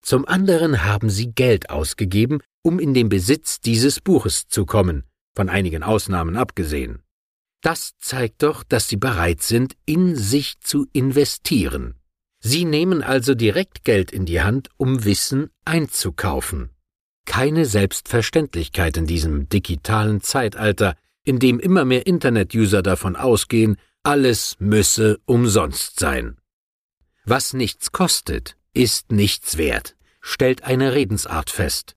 Zum 0.02 0.26
anderen 0.26 0.84
haben 0.84 1.08
Sie 1.08 1.32
Geld 1.32 1.70
ausgegeben, 1.70 2.40
um 2.62 2.78
in 2.78 2.92
den 2.92 3.08
Besitz 3.08 3.60
dieses 3.60 4.00
Buches 4.00 4.48
zu 4.48 4.66
kommen, 4.66 5.04
von 5.34 5.48
einigen 5.48 5.82
Ausnahmen 5.82 6.36
abgesehen. 6.36 7.02
Das 7.62 7.92
zeigt 7.98 8.42
doch, 8.42 8.62
dass 8.62 8.88
Sie 8.88 8.98
bereit 8.98 9.42
sind, 9.42 9.74
in 9.86 10.16
sich 10.16 10.60
zu 10.60 10.86
investieren. 10.92 11.94
Sie 12.40 12.66
nehmen 12.66 13.02
also 13.02 13.34
direkt 13.34 13.84
Geld 13.84 14.12
in 14.12 14.26
die 14.26 14.42
Hand, 14.42 14.68
um 14.76 15.06
Wissen 15.06 15.48
einzukaufen. 15.64 16.68
Keine 17.24 17.64
Selbstverständlichkeit 17.64 18.98
in 18.98 19.06
diesem 19.06 19.48
digitalen 19.48 20.20
Zeitalter, 20.20 20.94
in 21.24 21.38
dem 21.38 21.58
immer 21.58 21.84
mehr 21.84 22.06
Internet-User 22.06 22.82
davon 22.82 23.16
ausgehen, 23.16 23.76
alles 24.02 24.56
müsse 24.58 25.18
umsonst 25.24 25.98
sein. 25.98 26.36
Was 27.24 27.54
nichts 27.54 27.92
kostet, 27.92 28.56
ist 28.74 29.10
nichts 29.10 29.56
wert, 29.56 29.96
stellt 30.20 30.64
eine 30.64 30.94
Redensart 30.94 31.50
fest. 31.50 31.96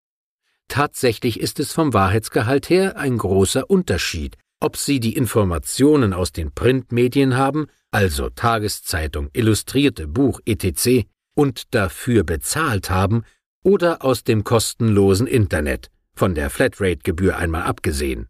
Tatsächlich 0.69 1.39
ist 1.39 1.59
es 1.59 1.73
vom 1.73 1.93
Wahrheitsgehalt 1.93 2.69
her 2.69 2.97
ein 2.97 3.17
großer 3.17 3.69
Unterschied, 3.69 4.37
ob 4.59 4.77
Sie 4.77 4.99
die 4.99 5.15
Informationen 5.15 6.13
aus 6.13 6.31
den 6.31 6.53
Printmedien 6.53 7.37
haben, 7.37 7.67
also 7.91 8.29
Tageszeitung, 8.29 9.29
Illustrierte, 9.33 10.07
Buch 10.07 10.39
etc., 10.45 11.05
und 11.35 11.75
dafür 11.75 12.23
bezahlt 12.23 12.89
haben, 12.89 13.23
oder 13.63 14.03
aus 14.03 14.23
dem 14.23 14.43
kostenlosen 14.43 15.27
Internet, 15.27 15.91
von 16.15 16.33
der 16.33 16.49
Flatrate-Gebühr 16.49 17.37
einmal 17.37 17.63
abgesehen. 17.63 18.27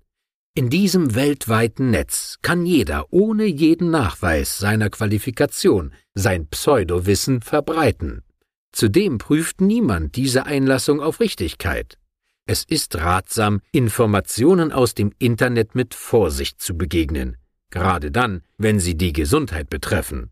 In 0.57 0.71
diesem 0.71 1.13
weltweiten 1.13 1.91
Netz 1.91 2.39
kann 2.41 2.65
jeder 2.65 3.13
ohne 3.13 3.45
jeden 3.45 3.91
Nachweis 3.91 4.57
seiner 4.57 4.89
Qualifikation 4.89 5.93
sein 6.15 6.47
Pseudowissen 6.47 7.43
verbreiten. 7.43 8.23
Zudem 8.71 9.19
prüft 9.19 9.61
niemand 9.61 10.15
diese 10.15 10.47
Einlassung 10.47 10.99
auf 10.99 11.19
Richtigkeit. 11.19 11.99
Es 12.47 12.63
ist 12.63 12.95
ratsam, 12.95 13.61
Informationen 13.71 14.71
aus 14.71 14.95
dem 14.95 15.11
Internet 15.19 15.75
mit 15.75 15.93
Vorsicht 15.93 16.59
zu 16.59 16.75
begegnen, 16.75 17.37
gerade 17.69 18.09
dann, 18.09 18.41
wenn 18.57 18.79
sie 18.79 18.97
die 18.97 19.13
Gesundheit 19.13 19.69
betreffen. 19.69 20.31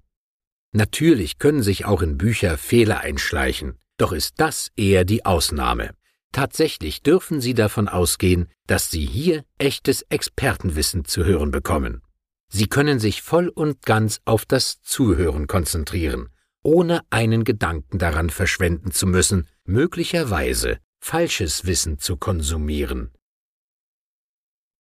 Natürlich 0.72 1.38
können 1.38 1.62
sich 1.62 1.86
auch 1.86 2.02
in 2.02 2.18
Bücher 2.18 2.58
Fehler 2.58 3.02
einschleichen, 3.02 3.78
doch 3.98 4.12
ist 4.12 4.40
das 4.40 4.72
eher 4.76 5.06
die 5.06 5.24
Ausnahme. 5.24 5.92
Tatsächlich 6.36 7.02
dürfen 7.02 7.40
Sie 7.40 7.54
davon 7.54 7.88
ausgehen, 7.88 8.50
dass 8.68 8.92
Sie 8.92 9.06
hier 9.06 9.46
echtes 9.58 10.02
Expertenwissen 10.10 11.06
zu 11.06 11.24
hören 11.24 11.50
bekommen. 11.50 12.02
Sie 12.50 12.68
können 12.68 13.00
sich 13.00 13.22
voll 13.22 13.48
und 13.48 13.84
ganz 13.84 14.20
auf 14.26 14.46
das 14.46 14.82
Zuhören 14.82 15.48
konzentrieren, 15.48 16.28
ohne 16.62 17.04
einen 17.10 17.46
Gedanken 17.46 18.00
daran 18.00 18.30
verschwenden 18.30 18.92
zu 18.92 19.08
müssen, 19.08 19.48
möglicherweise 19.64 20.80
falsches 21.00 21.68
Wissen 21.68 22.00
zu 22.00 22.18
konsumieren. 22.18 23.12